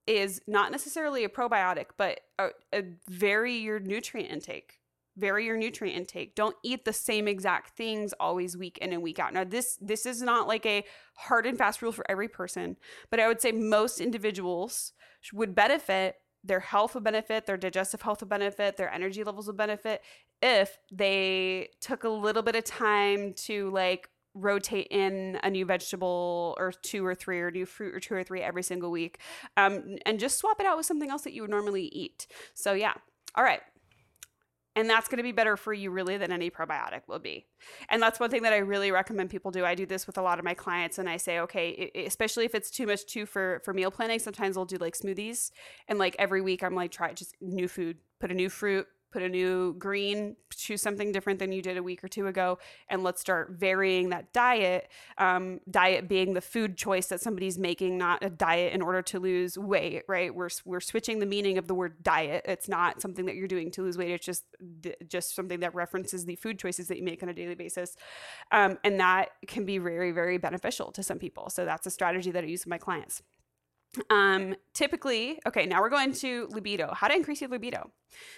is 0.07 0.41
not 0.47 0.71
necessarily 0.71 1.23
a 1.23 1.29
probiotic, 1.29 1.87
but 1.97 2.21
a, 2.39 2.49
a 2.73 2.83
vary 3.07 3.55
your 3.55 3.79
nutrient 3.79 4.31
intake. 4.31 4.79
Vary 5.17 5.45
your 5.45 5.57
nutrient 5.57 5.97
intake. 5.97 6.35
Don't 6.35 6.55
eat 6.63 6.85
the 6.85 6.93
same 6.93 7.27
exact 7.27 7.75
things 7.75 8.13
always 8.19 8.55
week 8.55 8.77
in 8.79 8.93
and 8.93 9.01
week 9.01 9.19
out. 9.19 9.33
Now, 9.33 9.43
this 9.43 9.77
this 9.81 10.05
is 10.05 10.21
not 10.21 10.47
like 10.47 10.65
a 10.65 10.83
hard 11.15 11.45
and 11.45 11.57
fast 11.57 11.81
rule 11.81 11.91
for 11.91 12.05
every 12.09 12.27
person, 12.27 12.77
but 13.09 13.19
I 13.19 13.27
would 13.27 13.41
say 13.41 13.51
most 13.51 13.99
individuals 13.99 14.93
would 15.33 15.55
benefit 15.55 16.15
their 16.47 16.59
health 16.59 16.93
will 16.93 17.01
benefit, 17.01 17.45
their 17.45 17.57
digestive 17.57 18.01
health 18.01 18.21
will 18.21 18.27
benefit, 18.27 18.77
their 18.77 18.91
energy 18.91 19.23
levels 19.23 19.47
will 19.47 19.53
benefit 19.53 20.01
if 20.41 20.77
they 20.91 21.69
took 21.81 22.03
a 22.03 22.09
little 22.09 22.43
bit 22.43 22.55
of 22.55 22.63
time 22.63 23.33
to 23.33 23.69
like 23.71 24.09
rotate 24.33 24.87
in 24.91 25.39
a 25.43 25.49
new 25.49 25.65
vegetable 25.65 26.55
or 26.59 26.71
two 26.71 27.05
or 27.05 27.15
three 27.15 27.39
or 27.39 27.49
new 27.49 27.65
fruit 27.65 27.93
or 27.93 27.99
two 27.99 28.13
or 28.13 28.23
three 28.23 28.41
every 28.41 28.61
single 28.63 28.91
week 28.91 29.19
um, 29.57 29.97
and 30.05 30.19
just 30.19 30.37
swap 30.37 30.59
it 30.59 30.65
out 30.65 30.77
with 30.77 30.85
something 30.85 31.09
else 31.09 31.23
that 31.23 31.33
you 31.33 31.41
would 31.41 31.49
normally 31.49 31.85
eat. 31.87 32.27
So, 32.53 32.73
yeah. 32.73 32.93
All 33.35 33.43
right. 33.43 33.61
And 34.77 34.87
that's 34.87 35.07
going 35.07 35.17
to 35.17 35.23
be 35.23 35.31
better 35.31 35.57
for 35.57 35.73
you, 35.73 35.89
really, 35.89 36.17
than 36.17 36.31
any 36.31 36.51
probiotic 36.51 37.01
will 37.07 37.17
be. 37.17 37.47
And 37.89 37.99
that's 37.99 38.19
one 38.19 38.29
thing 38.29 38.43
that 38.43 38.53
I 38.53 38.57
really 38.57 38.91
recommend 38.91 39.31
people 39.31 39.49
do. 39.49 39.65
I 39.65 39.73
do 39.73 39.87
this 39.87 40.05
with 40.05 40.19
a 40.19 40.21
lot 40.21 40.37
of 40.37 40.45
my 40.45 40.53
clients, 40.53 40.99
and 40.99 41.09
I 41.09 41.17
say, 41.17 41.39
okay, 41.39 41.91
especially 42.05 42.45
if 42.45 42.53
it's 42.53 42.69
too 42.69 42.85
much 42.85 43.07
too 43.07 43.25
for 43.25 43.61
for 43.65 43.73
meal 43.73 43.89
planning. 43.89 44.19
Sometimes 44.19 44.55
I'll 44.55 44.65
do 44.65 44.77
like 44.77 44.95
smoothies, 44.95 45.49
and 45.87 45.97
like 45.97 46.15
every 46.19 46.41
week 46.41 46.63
I'm 46.63 46.75
like, 46.75 46.91
try 46.91 47.11
just 47.13 47.35
new 47.41 47.67
food, 47.67 47.97
put 48.19 48.31
a 48.31 48.35
new 48.35 48.49
fruit, 48.49 48.85
put 49.11 49.21
a 49.21 49.29
new 49.29 49.73
green, 49.73 50.35
choose 50.55 50.81
something 50.81 51.11
different 51.11 51.39
than 51.39 51.51
you 51.51 51.61
did 51.61 51.77
a 51.77 51.83
week 51.83 52.03
or 52.03 52.07
two 52.07 52.27
ago, 52.27 52.59
and 52.89 53.03
let's 53.03 53.21
start 53.21 53.51
varying 53.51 54.09
that 54.09 54.33
diet. 54.33 54.89
Um, 55.17 55.59
diet 55.69 56.07
being 56.07 56.33
the 56.33 56.41
food 56.41 56.77
choice 56.77 57.07
that 57.07 57.21
somebody's 57.21 57.57
making, 57.57 57.97
not 57.97 58.23
a 58.23 58.29
diet 58.29 58.73
in 58.73 58.81
order 58.81 59.01
to 59.03 59.19
lose 59.19 59.57
weight, 59.57 60.03
right? 60.07 60.33
We're, 60.33 60.49
we're 60.65 60.79
switching 60.79 61.19
the 61.19 61.25
meaning 61.25 61.57
of 61.57 61.67
the 61.67 61.75
word 61.75 62.03
diet. 62.03 62.45
It's 62.45 62.67
not 62.67 63.01
something 63.01 63.25
that 63.25 63.35
you're 63.35 63.47
doing 63.47 63.71
to 63.71 63.81
lose 63.81 63.97
weight. 63.97 64.11
It's 64.11 64.25
just 64.25 64.43
just 65.07 65.35
something 65.35 65.59
that 65.61 65.73
references 65.75 66.25
the 66.25 66.35
food 66.35 66.59
choices 66.59 66.87
that 66.87 66.97
you 66.97 67.03
make 67.03 67.23
on 67.23 67.29
a 67.29 67.33
daily 67.33 67.55
basis, 67.55 67.95
um, 68.51 68.77
and 68.83 68.99
that 68.99 69.29
can 69.47 69.65
be 69.65 69.77
very 69.77 70.11
very 70.11 70.37
beneficial 70.37 70.91
to 70.91 71.03
some 71.03 71.19
people. 71.19 71.49
So 71.49 71.65
that's 71.65 71.85
a 71.85 71.91
strategy 71.91 72.31
that 72.31 72.43
I 72.43 72.47
use 72.47 72.61
with 72.61 72.69
my 72.69 72.77
clients. 72.77 73.21
Um, 74.09 74.55
typically, 74.73 75.39
okay, 75.47 75.65
now 75.65 75.81
we're 75.81 75.89
going 75.89 76.13
to 76.13 76.47
libido. 76.51 76.93
How 76.93 77.07
to 77.07 77.15
increase 77.15 77.41
your 77.41 77.49
libido. 77.49 77.91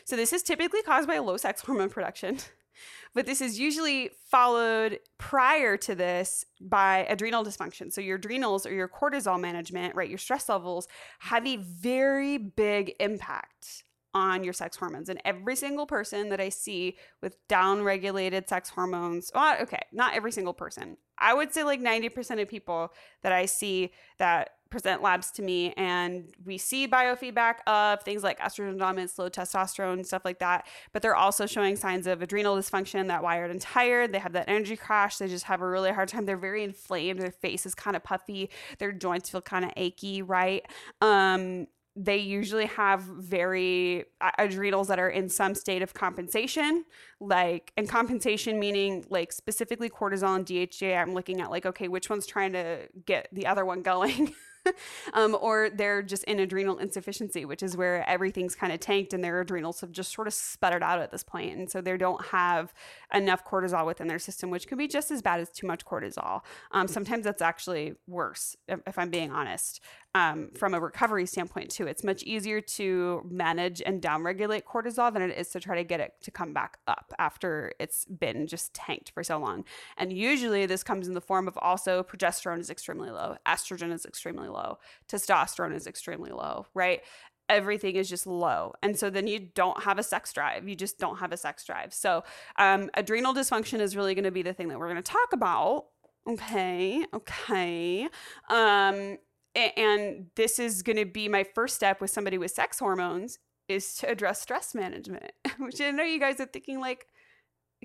So 0.05 0.15
this 0.15 0.33
is 0.33 0.43
typically 0.43 0.81
caused 0.81 1.07
by 1.07 1.15
a 1.15 1.23
low 1.23 1.37
sex 1.37 1.61
hormone 1.61 1.89
production, 1.89 2.37
but 3.13 3.25
this 3.25 3.41
is 3.41 3.59
usually 3.59 4.11
followed 4.29 4.99
prior 5.17 5.77
to 5.77 5.95
this 5.95 6.45
by 6.61 7.05
adrenal 7.09 7.43
dysfunction. 7.43 7.91
So 7.91 8.01
your 8.01 8.17
adrenals 8.17 8.65
or 8.65 8.73
your 8.73 8.87
cortisol 8.87 9.39
management, 9.39 9.95
right, 9.95 10.09
your 10.09 10.17
stress 10.17 10.49
levels 10.49 10.87
have 11.19 11.45
a 11.45 11.57
very 11.57 12.37
big 12.37 12.93
impact 12.99 13.83
on 14.13 14.43
your 14.43 14.53
sex 14.53 14.75
hormones. 14.75 15.09
And 15.09 15.21
every 15.23 15.55
single 15.55 15.85
person 15.85 16.29
that 16.29 16.41
I 16.41 16.49
see 16.49 16.97
with 17.21 17.35
down-regulated 17.47 18.49
sex 18.49 18.69
hormones, 18.69 19.31
well, 19.35 19.57
okay, 19.61 19.81
not 19.91 20.15
every 20.15 20.31
single 20.31 20.53
person. 20.53 20.97
I 21.17 21.33
would 21.33 21.53
say 21.53 21.63
like 21.63 21.79
90% 21.81 22.41
of 22.41 22.47
people 22.47 22.91
that 23.21 23.31
I 23.31 23.45
see 23.45 23.91
that 24.17 24.51
present 24.69 25.01
labs 25.01 25.31
to 25.31 25.41
me 25.41 25.73
and 25.77 26.33
we 26.45 26.57
see 26.57 26.87
biofeedback 26.87 27.55
of 27.67 28.01
things 28.03 28.23
like 28.23 28.39
estrogen 28.39 28.77
dominance, 28.77 29.17
low 29.17 29.29
testosterone, 29.29 30.05
stuff 30.05 30.23
like 30.25 30.39
that. 30.39 30.67
But 30.93 31.01
they're 31.01 31.15
also 31.15 31.45
showing 31.45 31.75
signs 31.75 32.07
of 32.07 32.21
adrenal 32.21 32.55
dysfunction, 32.55 33.07
that 33.07 33.23
wired 33.23 33.51
and 33.51 33.61
tired. 33.61 34.11
They 34.11 34.19
have 34.19 34.33
that 34.33 34.49
energy 34.49 34.75
crash. 34.75 35.17
They 35.17 35.27
just 35.27 35.45
have 35.45 35.61
a 35.61 35.67
really 35.67 35.91
hard 35.91 36.09
time. 36.09 36.25
They're 36.25 36.37
very 36.37 36.63
inflamed. 36.63 37.21
Their 37.21 37.31
face 37.31 37.65
is 37.65 37.75
kind 37.75 37.95
of 37.95 38.03
puffy. 38.03 38.49
Their 38.77 38.91
joints 38.91 39.29
feel 39.29 39.41
kind 39.41 39.65
of 39.65 39.71
achy, 39.75 40.21
right? 40.21 40.65
Um, 41.01 41.67
they 42.01 42.17
usually 42.17 42.65
have 42.65 43.01
very 43.01 44.05
adrenals 44.37 44.87
that 44.87 44.99
are 44.99 45.09
in 45.09 45.27
some 45.27 45.53
state 45.53 45.81
of 45.81 45.93
compensation 45.93 46.85
like 47.19 47.73
and 47.75 47.89
compensation 47.89 48.57
meaning 48.57 49.03
like 49.09 49.33
specifically 49.33 49.89
cortisol 49.89 50.35
and 50.35 50.45
DHEA 50.45 51.01
I'm 51.01 51.13
looking 51.13 51.41
at 51.41 51.51
like 51.51 51.65
okay 51.65 51.89
which 51.89 52.09
one's 52.09 52.25
trying 52.25 52.53
to 52.53 52.87
get 53.05 53.27
the 53.33 53.47
other 53.47 53.65
one 53.65 53.81
going 53.89 54.33
um, 55.13 55.37
or 55.39 55.69
they're 55.69 56.01
just 56.01 56.23
in 56.25 56.39
adrenal 56.39 56.77
insufficiency, 56.77 57.45
which 57.45 57.63
is 57.63 57.75
where 57.75 58.07
everything's 58.07 58.55
kind 58.55 58.73
of 58.73 58.79
tanked 58.79 59.13
and 59.13 59.23
their 59.23 59.41
adrenals 59.41 59.81
have 59.81 59.91
just 59.91 60.13
sort 60.13 60.27
of 60.27 60.33
sputtered 60.33 60.83
out 60.83 60.99
at 60.99 61.11
this 61.11 61.23
point. 61.23 61.57
And 61.57 61.69
so 61.69 61.81
they 61.81 61.97
don't 61.97 62.25
have 62.27 62.73
enough 63.13 63.45
cortisol 63.45 63.85
within 63.85 64.07
their 64.07 64.19
system, 64.19 64.49
which 64.49 64.67
can 64.67 64.77
be 64.77 64.87
just 64.87 65.11
as 65.11 65.21
bad 65.21 65.39
as 65.39 65.49
too 65.49 65.67
much 65.67 65.85
cortisol. 65.85 66.41
Um, 66.71 66.87
sometimes 66.87 67.23
that's 67.23 67.41
actually 67.41 67.95
worse, 68.07 68.55
if, 68.67 68.79
if 68.85 68.97
I'm 68.97 69.09
being 69.09 69.31
honest 69.31 69.81
um, 70.15 70.49
from 70.55 70.73
a 70.73 70.79
recovery 70.79 71.25
standpoint 71.25 71.69
too. 71.69 71.87
It's 71.87 72.03
much 72.03 72.23
easier 72.23 72.61
to 72.61 73.21
manage 73.29 73.81
and 73.85 74.01
downregulate 74.01 74.63
cortisol 74.63 75.13
than 75.13 75.21
it 75.21 75.37
is 75.37 75.49
to 75.49 75.59
try 75.59 75.75
to 75.75 75.83
get 75.83 75.99
it 75.99 76.13
to 76.21 76.31
come 76.31 76.53
back 76.53 76.77
up 76.87 77.13
after 77.19 77.73
it's 77.79 78.05
been 78.05 78.47
just 78.47 78.73
tanked 78.73 79.11
for 79.11 79.23
so 79.23 79.37
long. 79.37 79.65
And 79.97 80.11
usually 80.11 80.65
this 80.65 80.83
comes 80.83 81.07
in 81.07 81.13
the 81.13 81.21
form 81.21 81.47
of 81.47 81.57
also 81.61 82.03
progesterone 82.03 82.59
is 82.59 82.69
extremely 82.69 83.11
low, 83.11 83.37
estrogen 83.47 83.93
is 83.93 84.05
extremely 84.05 84.47
low, 84.49 84.79
testosterone 85.07 85.75
is 85.75 85.87
extremely 85.87 86.31
low, 86.31 86.67
right? 86.73 87.01
everything 87.49 87.95
is 87.95 88.07
just 88.07 88.27
low. 88.27 88.73
And 88.83 88.95
so 88.95 89.09
then 89.09 89.25
you 89.25 89.39
don't 89.39 89.83
have 89.83 89.97
a 89.97 90.03
sex 90.03 90.31
drive. 90.31 90.69
You 90.69 90.75
just 90.75 90.99
don't 90.99 91.17
have 91.17 91.31
a 91.33 91.37
sex 91.37 91.65
drive. 91.65 91.93
So, 91.93 92.23
um, 92.57 92.91
adrenal 92.93 93.33
dysfunction 93.33 93.79
is 93.79 93.95
really 93.95 94.13
going 94.13 94.25
to 94.25 94.31
be 94.31 94.43
the 94.43 94.53
thing 94.53 94.67
that 94.67 94.77
we're 94.77 94.87
going 94.87 95.01
to 95.01 95.11
talk 95.11 95.33
about. 95.33 95.85
Okay. 96.27 97.03
Okay. 97.11 98.07
Um, 98.49 99.17
and 99.55 100.27
this 100.35 100.59
is 100.59 100.83
going 100.83 100.97
to 100.97 101.05
be 101.05 101.27
my 101.27 101.43
first 101.43 101.75
step 101.75 102.01
with 102.01 102.11
somebody 102.11 102.37
with 102.37 102.51
sex 102.51 102.79
hormones 102.79 103.39
is 103.67 103.95
to 103.95 104.09
address 104.09 104.41
stress 104.41 104.73
management 104.73 105.31
which 105.59 105.79
i 105.79 105.91
know 105.91 106.03
you 106.03 106.19
guys 106.19 106.39
are 106.39 106.45
thinking 106.45 106.79
like 106.79 107.07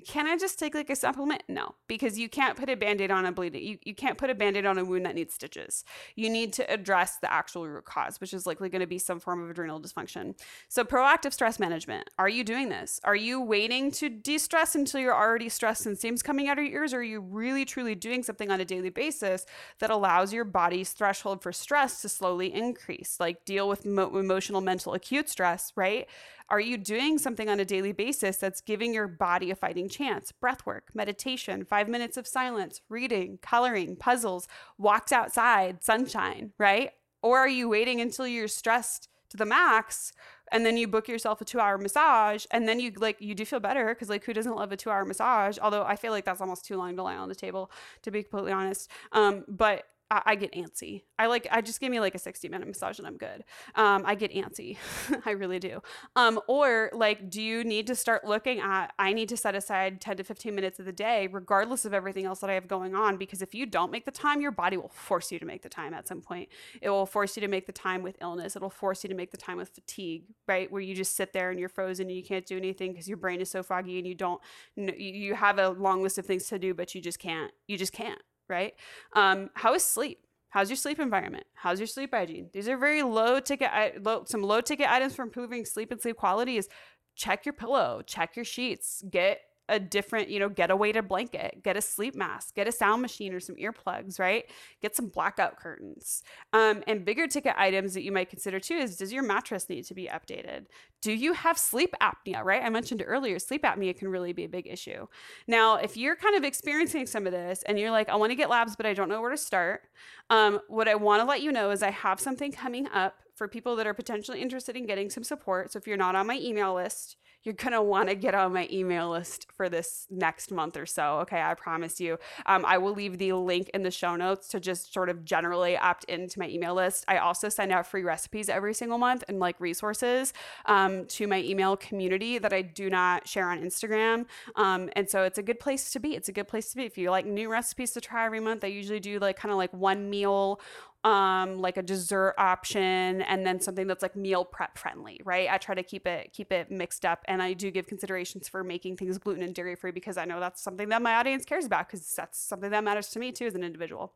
can 0.03 0.27
I 0.27 0.37
just 0.37 0.59
take 0.59 0.75
like 0.75 0.89
a 0.89 0.95
supplement? 0.95 1.43
No, 1.47 1.75
because 1.87 2.19
you 2.19 2.27
can't 2.27 2.57
put 2.57 2.69
a 2.69 2.75
band-aid 2.75 3.11
on 3.11 3.25
a 3.25 3.31
bleeding. 3.31 3.63
You, 3.63 3.77
you 3.83 3.95
can't 3.95 4.17
put 4.17 4.29
a 4.29 4.35
band-aid 4.35 4.65
on 4.65 4.77
a 4.77 4.83
wound 4.83 5.05
that 5.05 5.15
needs 5.15 5.33
stitches. 5.33 5.85
You 6.15 6.29
need 6.29 6.51
to 6.53 6.69
address 6.71 7.17
the 7.17 7.31
actual 7.31 7.67
root 7.67 7.85
cause, 7.85 8.19
which 8.19 8.33
is 8.33 8.45
likely 8.45 8.67
going 8.69 8.81
to 8.81 8.87
be 8.87 8.99
some 8.99 9.19
form 9.19 9.41
of 9.41 9.49
adrenal 9.49 9.79
dysfunction. 9.79 10.37
So 10.67 10.83
proactive 10.83 11.33
stress 11.33 11.59
management. 11.59 12.09
Are 12.19 12.27
you 12.27 12.43
doing 12.43 12.69
this? 12.69 12.99
Are 13.03 13.15
you 13.15 13.41
waiting 13.41 13.89
to 13.91 14.09
de-stress 14.09 14.75
until 14.75 14.99
you're 14.99 15.15
already 15.15 15.47
stressed 15.47 15.85
and 15.85 15.97
steam's 15.97 16.21
coming 16.21 16.49
out 16.49 16.59
of 16.59 16.65
your 16.65 16.81
ears? 16.81 16.93
Or 16.93 16.99
are 16.99 17.03
you 17.03 17.21
really 17.21 17.63
truly 17.63 17.95
doing 17.95 18.21
something 18.21 18.51
on 18.51 18.59
a 18.59 18.65
daily 18.65 18.89
basis 18.89 19.45
that 19.79 19.89
allows 19.89 20.33
your 20.33 20.43
body's 20.43 20.91
threshold 20.91 21.41
for 21.41 21.53
stress 21.53 22.01
to 22.01 22.09
slowly 22.09 22.53
increase? 22.53 23.17
Like 23.19 23.45
deal 23.45 23.69
with 23.69 23.85
mo- 23.85 24.17
emotional, 24.17 24.59
mental, 24.59 24.93
acute 24.93 25.29
stress, 25.29 25.71
right? 25.75 26.07
Are 26.49 26.59
you 26.59 26.77
doing 26.77 27.17
something 27.17 27.49
on 27.49 27.59
a 27.59 27.65
daily 27.65 27.91
basis 27.91 28.37
that's 28.37 28.61
giving 28.61 28.93
your 28.93 29.07
body 29.07 29.49
a 29.49 29.55
fighting 29.55 29.89
chance? 29.89 30.31
Breath 30.31 30.65
work, 30.65 30.89
meditation, 30.93 31.65
five 31.65 31.89
minutes 31.89 32.17
of 32.17 32.27
silence, 32.27 32.81
reading, 32.87 33.39
coloring, 33.41 33.95
puzzles, 33.95 34.47
walks 34.77 35.11
outside, 35.11 35.83
sunshine, 35.83 36.51
right? 36.59 36.91
Or 37.23 37.39
are 37.39 37.49
you 37.49 37.67
waiting 37.67 37.99
until 37.99 38.27
you're 38.27 38.47
stressed 38.47 39.09
to 39.29 39.37
the 39.37 39.45
max 39.45 40.13
and 40.51 40.65
then 40.65 40.77
you 40.77 40.87
book 40.87 41.07
yourself 41.07 41.41
a 41.41 41.45
two 41.45 41.59
hour 41.59 41.77
massage 41.77 42.45
and 42.51 42.67
then 42.67 42.79
you 42.79 42.91
like 42.97 43.19
you 43.19 43.33
do 43.33 43.43
feel 43.43 43.59
better 43.59 43.93
because 43.93 44.09
like 44.09 44.23
who 44.23 44.33
doesn't 44.33 44.55
love 44.55 44.71
a 44.71 44.77
two 44.77 44.91
hour 44.91 45.03
massage 45.03 45.57
although 45.61 45.83
i 45.83 45.95
feel 45.95 46.11
like 46.11 46.25
that's 46.25 46.41
almost 46.41 46.63
too 46.63 46.77
long 46.77 46.95
to 46.95 47.01
lie 47.01 47.15
on 47.15 47.27
the 47.27 47.35
table 47.35 47.71
to 48.03 48.11
be 48.11 48.21
completely 48.21 48.51
honest 48.51 48.89
um 49.13 49.43
but 49.47 49.85
I, 50.11 50.35
get 50.35 50.53
antsy. 50.53 51.03
I 51.17 51.25
like 51.25 51.47
I 51.51 51.61
just 51.61 51.79
give 51.79 51.89
me 51.89 51.99
like 51.99 52.13
a 52.13 52.19
60 52.19 52.47
minute 52.49 52.67
massage 52.67 52.99
and 52.99 53.07
I'm 53.07 53.17
good. 53.17 53.43
Um, 53.73 54.03
I 54.05 54.15
get 54.15 54.33
antsy. 54.33 54.77
I 55.25 55.31
really 55.31 55.59
do. 55.59 55.81
Um, 56.15 56.39
or 56.47 56.91
like, 56.93 57.29
do 57.29 57.41
you 57.41 57.63
need 57.63 57.87
to 57.87 57.95
start 57.95 58.23
looking 58.23 58.59
at 58.59 58.93
I 58.99 59.13
need 59.13 59.29
to 59.29 59.37
set 59.37 59.55
aside 59.55 60.01
10 60.01 60.17
to 60.17 60.23
15 60.23 60.53
minutes 60.53 60.79
of 60.79 60.85
the 60.85 60.91
day, 60.91 61.27
regardless 61.31 61.85
of 61.85 61.93
everything 61.93 62.25
else 62.25 62.39
that 62.39 62.49
I 62.49 62.53
have 62.53 62.67
going 62.67 62.93
on? 62.93 63.17
Because 63.17 63.41
if 63.41 63.55
you 63.55 63.65
don't 63.65 63.91
make 63.91 64.05
the 64.05 64.11
time, 64.11 64.41
your 64.41 64.51
body 64.51 64.77
will 64.77 64.89
force 64.89 65.31
you 65.31 65.39
to 65.39 65.45
make 65.45 65.63
the 65.63 65.69
time 65.69 65.93
at 65.93 66.07
some 66.07 66.21
point. 66.21 66.49
It 66.81 66.89
will 66.89 67.07
force 67.07 67.35
you 67.35 67.41
to 67.41 67.47
make 67.47 67.65
the 67.65 67.73
time 67.73 68.03
with 68.03 68.17
illness. 68.21 68.55
It'll 68.55 68.69
force 68.69 69.03
you 69.03 69.09
to 69.09 69.15
make 69.15 69.31
the 69.31 69.37
time 69.37 69.57
with 69.57 69.69
fatigue, 69.69 70.25
right? 70.47 70.71
Where 70.71 70.81
you 70.81 70.93
just 70.93 71.15
sit 71.15 71.33
there 71.33 71.49
and 71.49 71.59
you're 71.59 71.69
frozen 71.69 72.07
and 72.07 72.15
you 72.15 72.23
can't 72.23 72.45
do 72.45 72.57
anything 72.57 72.91
because 72.91 73.07
your 73.07 73.17
brain 73.17 73.41
is 73.41 73.49
so 73.49 73.63
foggy 73.63 73.97
and 73.97 74.07
you 74.07 74.15
don't 74.15 74.41
you 74.75 75.35
have 75.35 75.57
a 75.57 75.69
long 75.69 76.03
list 76.03 76.17
of 76.17 76.25
things 76.25 76.47
to 76.47 76.59
do, 76.59 76.73
but 76.73 76.93
you 76.93 77.01
just 77.01 77.19
can't. 77.19 77.51
You 77.67 77.77
just 77.77 77.93
can't 77.93 78.21
right? 78.47 78.73
Um, 79.13 79.49
how 79.53 79.73
is 79.73 79.83
sleep? 79.83 80.19
How's 80.49 80.69
your 80.69 80.77
sleep 80.77 80.99
environment? 80.99 81.45
How's 81.53 81.79
your 81.79 81.87
sleep 81.87 82.11
hygiene? 82.13 82.49
These 82.53 82.69
are 82.69 82.77
very 82.77 83.03
low 83.03 83.39
ticket, 83.39 83.69
low, 84.03 84.23
some 84.25 84.41
low 84.41 84.61
ticket 84.61 84.89
items 84.89 85.13
for 85.15 85.23
improving 85.23 85.65
sleep 85.65 85.91
and 85.91 86.01
sleep 86.01 86.15
quality. 86.15 86.57
Is 86.57 86.69
check 87.15 87.45
your 87.45 87.53
pillow, 87.53 88.01
check 88.05 88.35
your 88.35 88.45
sheets, 88.45 89.03
get 89.09 89.41
a 89.67 89.79
different, 89.79 90.29
you 90.29 90.39
know, 90.39 90.49
get 90.49 90.69
a 90.69 90.75
weighted 90.75 91.07
blanket, 91.07 91.61
get 91.63 91.75
a 91.75 91.81
sleep 91.81 92.15
mask, 92.15 92.55
get 92.55 92.67
a 92.67 92.71
sound 92.71 93.01
machine 93.01 93.33
or 93.33 93.39
some 93.39 93.55
earplugs, 93.55 94.19
right? 94.19 94.45
Get 94.81 94.95
some 94.95 95.07
blackout 95.07 95.57
curtains. 95.57 96.21
Um, 96.53 96.83
and 96.87 97.03
bigger 97.03 97.27
ticket 97.27 97.55
items 97.57 97.93
that 97.95 98.03
you 98.03 98.11
might 98.11 98.29
consider 98.29 98.59
too 98.59 98.75
is 98.75 98.97
does 98.97 99.11
your 99.11 99.23
mattress 99.23 99.67
need 99.69 99.85
to 99.85 99.93
be 99.93 100.07
updated? 100.07 100.65
Do 101.01 101.11
you 101.11 101.33
have 101.33 101.57
sleep 101.57 101.93
apnea, 102.01 102.43
right? 102.43 102.63
I 102.63 102.69
mentioned 102.69 103.03
earlier, 103.05 103.39
sleep 103.39 103.63
apnea 103.63 103.97
can 103.97 104.07
really 104.07 104.33
be 104.33 104.45
a 104.45 104.49
big 104.49 104.67
issue. 104.67 105.07
Now, 105.47 105.75
if 105.75 105.97
you're 105.97 106.15
kind 106.15 106.35
of 106.35 106.43
experiencing 106.43 107.05
some 107.05 107.25
of 107.25 107.31
this 107.31 107.63
and 107.63 107.79
you're 107.79 107.91
like, 107.91 108.09
I 108.09 108.15
want 108.15 108.31
to 108.31 108.35
get 108.35 108.49
labs, 108.49 108.75
but 108.75 108.85
I 108.85 108.93
don't 108.93 109.09
know 109.09 109.21
where 109.21 109.31
to 109.31 109.37
start, 109.37 109.81
um, 110.29 110.59
what 110.67 110.87
I 110.87 110.95
want 110.95 111.21
to 111.21 111.25
let 111.25 111.41
you 111.41 111.51
know 111.51 111.71
is 111.71 111.83
I 111.83 111.91
have 111.91 112.19
something 112.19 112.51
coming 112.51 112.87
up 112.89 113.15
for 113.35 113.47
people 113.47 113.75
that 113.75 113.85
are 113.85 113.93
potentially 113.93 114.41
interested 114.41 114.75
in 114.75 114.85
getting 114.85 115.09
some 115.09 115.23
support. 115.23 115.71
So 115.71 115.77
if 115.77 115.87
you're 115.87 115.97
not 115.97 116.15
on 116.15 116.27
my 116.27 116.37
email 116.37 116.73
list, 116.73 117.17
you're 117.45 117.53
going 117.53 117.73
to 117.73 117.81
want 117.81 118.09
to 118.09 118.15
get 118.15 118.33
on 118.33 118.53
my 118.53 118.67
email 118.71 119.11
list 119.11 119.47
for 119.55 119.69
this 119.69 120.07
next 120.09 120.51
month 120.51 120.75
or 120.75 120.85
so. 120.87 121.19
Okay, 121.19 121.41
I 121.41 121.53
promise 121.53 122.01
you. 122.01 122.17
Um, 122.47 122.65
I 122.65 122.79
will 122.79 122.93
leave 122.93 123.19
the 123.19 123.33
link 123.33 123.69
in 123.73 123.83
the 123.83 123.91
show 123.91 124.15
notes 124.15 124.47
to 124.49 124.59
just 124.59 124.91
sort 124.91 125.09
of 125.09 125.23
generally 125.23 125.77
opt 125.77 126.05
into 126.05 126.39
my 126.39 126.49
email 126.49 126.73
list. 126.73 127.05
I 127.07 127.17
also 127.17 127.47
send 127.47 127.71
out 127.71 127.85
free 127.85 128.03
recipes 128.03 128.49
every 128.49 128.73
single 128.73 128.97
month 128.97 129.23
and 129.27 129.39
like 129.39 129.59
resources 129.59 130.33
um, 130.65 131.05
to 131.05 131.27
my 131.27 131.41
email 131.43 131.77
community 131.77 132.39
that 132.39 132.51
I 132.51 132.63
do 132.63 132.89
not 132.89 133.27
share 133.27 133.49
on 133.49 133.61
Instagram. 133.61 134.25
Um, 134.55 134.89
and 134.95 135.07
so 135.07 135.23
it's 135.23 135.37
a 135.37 135.43
good 135.43 135.59
place 135.59 135.91
to 135.91 135.99
be. 135.99 136.15
It's 136.15 136.29
a 136.29 136.33
good 136.33 136.47
place 136.47 136.71
to 136.71 136.77
be. 136.77 136.83
If 136.85 136.97
you 136.97 137.11
like 137.11 137.27
new 137.27 137.51
recipes 137.51 137.91
to 137.91 138.01
try 138.01 138.25
every 138.25 138.39
month, 138.39 138.63
I 138.63 138.67
usually 138.67 138.99
do 138.99 139.19
like 139.19 139.37
kind 139.37 139.51
of 139.51 139.57
like 139.57 139.71
one 139.71 140.09
meal 140.09 140.59
um, 141.05 141.59
like 141.59 141.77
a 141.77 141.83
dessert 141.83 142.33
option 142.39 143.21
and 143.21 143.45
then 143.45 143.61
something 143.61 143.85
that's 143.85 144.01
like 144.01 144.15
meal 144.15 144.43
prep 144.43 144.75
friendly, 144.75 145.21
right? 145.23 145.47
I 145.51 145.59
try 145.59 145.75
to 145.75 145.83
keep 145.83 146.07
it 146.07 146.33
keep 146.33 146.51
it 146.51 146.71
mixed 146.71 147.05
up 147.05 147.23
and 147.25 147.43
I 147.43 147.53
do 147.53 147.69
give 147.69 147.85
considerations 147.85 148.49
for 148.49 148.63
making 148.63 148.97
things 148.97 149.19
gluten 149.19 149.43
and 149.43 149.53
dairy 149.53 149.75
free 149.75 149.91
because 149.91 150.17
I 150.17 150.25
know 150.25 150.39
that's 150.39 150.61
something 150.61 150.89
that 150.89 151.03
my 151.03 151.13
audience 151.13 151.45
cares 151.45 151.63
about 151.63 151.87
because 151.87 152.15
that's 152.15 152.39
something 152.39 152.71
that 152.71 152.83
matters 152.83 153.09
to 153.09 153.19
me 153.19 153.31
too 153.31 153.45
as 153.45 153.53
an 153.53 153.63
individual. 153.63 154.13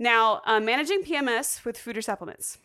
Now, 0.00 0.42
um, 0.44 0.64
managing 0.64 1.04
PMS 1.04 1.64
with 1.64 1.78
food 1.78 1.96
or 1.96 2.02
supplements. 2.02 2.58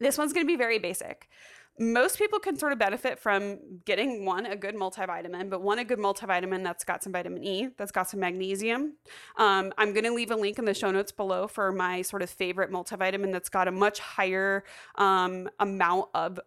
This 0.00 0.16
one's 0.16 0.32
going 0.32 0.46
to 0.46 0.50
be 0.50 0.56
very 0.56 0.78
basic 0.78 1.28
most 1.78 2.18
people 2.18 2.38
can 2.38 2.56
sort 2.56 2.72
of 2.72 2.78
benefit 2.78 3.18
from 3.18 3.58
getting 3.84 4.24
one 4.24 4.46
a 4.46 4.56
good 4.56 4.76
multivitamin 4.76 5.50
but 5.50 5.60
one 5.60 5.78
a 5.78 5.84
good 5.84 5.98
multivitamin 5.98 6.62
that's 6.62 6.84
got 6.84 7.02
some 7.02 7.12
vitamin 7.12 7.42
e 7.42 7.68
that's 7.76 7.90
got 7.90 8.08
some 8.08 8.20
magnesium. 8.20 8.94
Um, 9.36 9.72
i'm 9.76 9.92
going 9.92 10.04
to 10.04 10.12
leave 10.12 10.30
a 10.30 10.36
link 10.36 10.58
in 10.58 10.64
the 10.64 10.74
show 10.74 10.90
notes 10.90 11.12
below 11.12 11.48
for 11.48 11.72
my 11.72 12.02
sort 12.02 12.22
of 12.22 12.30
favorite 12.30 12.70
multivitamin 12.70 13.32
that's 13.32 13.48
got 13.48 13.66
a 13.66 13.72
much 13.72 13.98
higher 13.98 14.64
um, 14.96 15.48
amount 15.58 16.10
of 16.14 16.38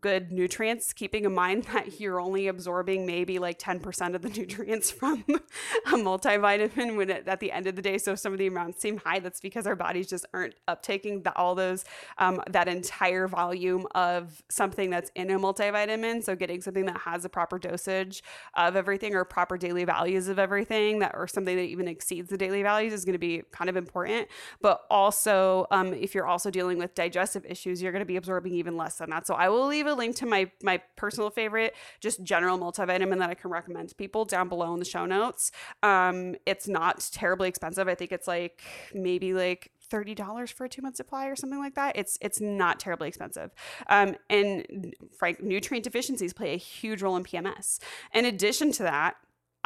good 0.00 0.32
nutrients, 0.32 0.92
keeping 0.92 1.24
in 1.24 1.34
mind 1.34 1.64
that 1.72 2.00
you're 2.00 2.20
only 2.20 2.48
absorbing 2.48 3.06
maybe 3.06 3.38
like 3.38 3.58
10% 3.58 4.14
of 4.14 4.22
the 4.22 4.28
nutrients 4.36 4.90
from 4.90 5.24
a 5.28 5.90
multivitamin 5.90 6.96
when 6.96 7.10
it, 7.10 7.28
at 7.28 7.40
the 7.40 7.52
end 7.52 7.66
of 7.66 7.76
the 7.76 7.82
day. 7.82 7.98
So 7.98 8.14
some 8.14 8.32
of 8.32 8.38
the 8.38 8.46
amounts 8.46 8.80
seem 8.80 8.98
high. 8.98 9.20
That's 9.20 9.40
because 9.40 9.66
our 9.66 9.76
bodies 9.76 10.08
just 10.08 10.26
aren't 10.34 10.54
uptaking 10.68 11.22
the, 11.24 11.36
all 11.36 11.54
those, 11.54 11.84
um, 12.18 12.42
that 12.50 12.68
entire 12.68 13.28
volume 13.28 13.86
of 13.94 14.42
something 14.48 14.90
that's 14.90 15.10
in 15.14 15.30
a 15.30 15.38
multivitamin. 15.38 16.24
So 16.24 16.34
getting 16.34 16.60
something 16.60 16.86
that 16.86 16.98
has 16.98 17.24
a 17.24 17.28
proper 17.28 17.58
dosage 17.58 18.22
of 18.54 18.76
everything 18.76 19.14
or 19.14 19.24
proper 19.24 19.56
daily 19.56 19.84
values 19.84 20.28
of 20.28 20.38
everything 20.38 20.98
that, 21.00 21.12
or 21.14 21.28
something 21.28 21.56
that 21.56 21.62
even 21.62 21.86
exceeds 21.88 22.30
the 22.30 22.36
daily 22.36 22.62
values 22.62 22.92
is 22.92 23.04
going 23.04 23.12
to 23.12 23.18
be 23.18 23.42
kind 23.52 23.70
of 23.70 23.76
important. 23.76 24.28
But 24.60 24.82
also, 24.90 25.66
um, 25.70 25.94
if 25.94 26.14
you're 26.14 26.26
also 26.26 26.50
dealing 26.50 26.78
with 26.78 26.94
digestive 26.94 27.44
issues, 27.46 27.80
you're 27.80 27.92
going 27.92 28.00
to 28.00 28.06
be 28.06 28.16
absorbing 28.16 28.52
even 28.54 28.76
less 28.76 28.96
than 28.96 29.10
that. 29.10 29.26
So 29.26 29.35
I 29.36 29.48
will 29.48 29.66
leave 29.66 29.86
a 29.86 29.94
link 29.94 30.16
to 30.16 30.26
my 30.26 30.50
my 30.62 30.78
personal 30.96 31.30
favorite, 31.30 31.74
just 32.00 32.22
general 32.22 32.58
multivitamin 32.58 33.18
that 33.18 33.30
I 33.30 33.34
can 33.34 33.50
recommend 33.50 33.90
to 33.90 33.94
people 33.94 34.24
down 34.24 34.48
below 34.48 34.72
in 34.72 34.78
the 34.78 34.84
show 34.84 35.06
notes. 35.06 35.52
Um, 35.82 36.36
it's 36.46 36.68
not 36.68 37.08
terribly 37.12 37.48
expensive. 37.48 37.88
I 37.88 37.94
think 37.94 38.12
it's 38.12 38.26
like 38.26 38.62
maybe 38.94 39.32
like 39.34 39.70
$30 39.90 40.52
for 40.52 40.64
a 40.64 40.68
two 40.68 40.82
month 40.82 40.96
supply 40.96 41.26
or 41.26 41.36
something 41.36 41.58
like 41.58 41.74
that. 41.74 41.96
It's 41.96 42.18
it's 42.20 42.40
not 42.40 42.80
terribly 42.80 43.08
expensive. 43.08 43.52
Um, 43.88 44.16
and 44.28 44.94
frank 45.16 45.42
nutrient 45.42 45.84
deficiencies 45.84 46.32
play 46.32 46.54
a 46.54 46.58
huge 46.58 47.02
role 47.02 47.16
in 47.16 47.24
PMS. 47.24 47.78
In 48.12 48.24
addition 48.24 48.72
to 48.72 48.82
that, 48.82 49.16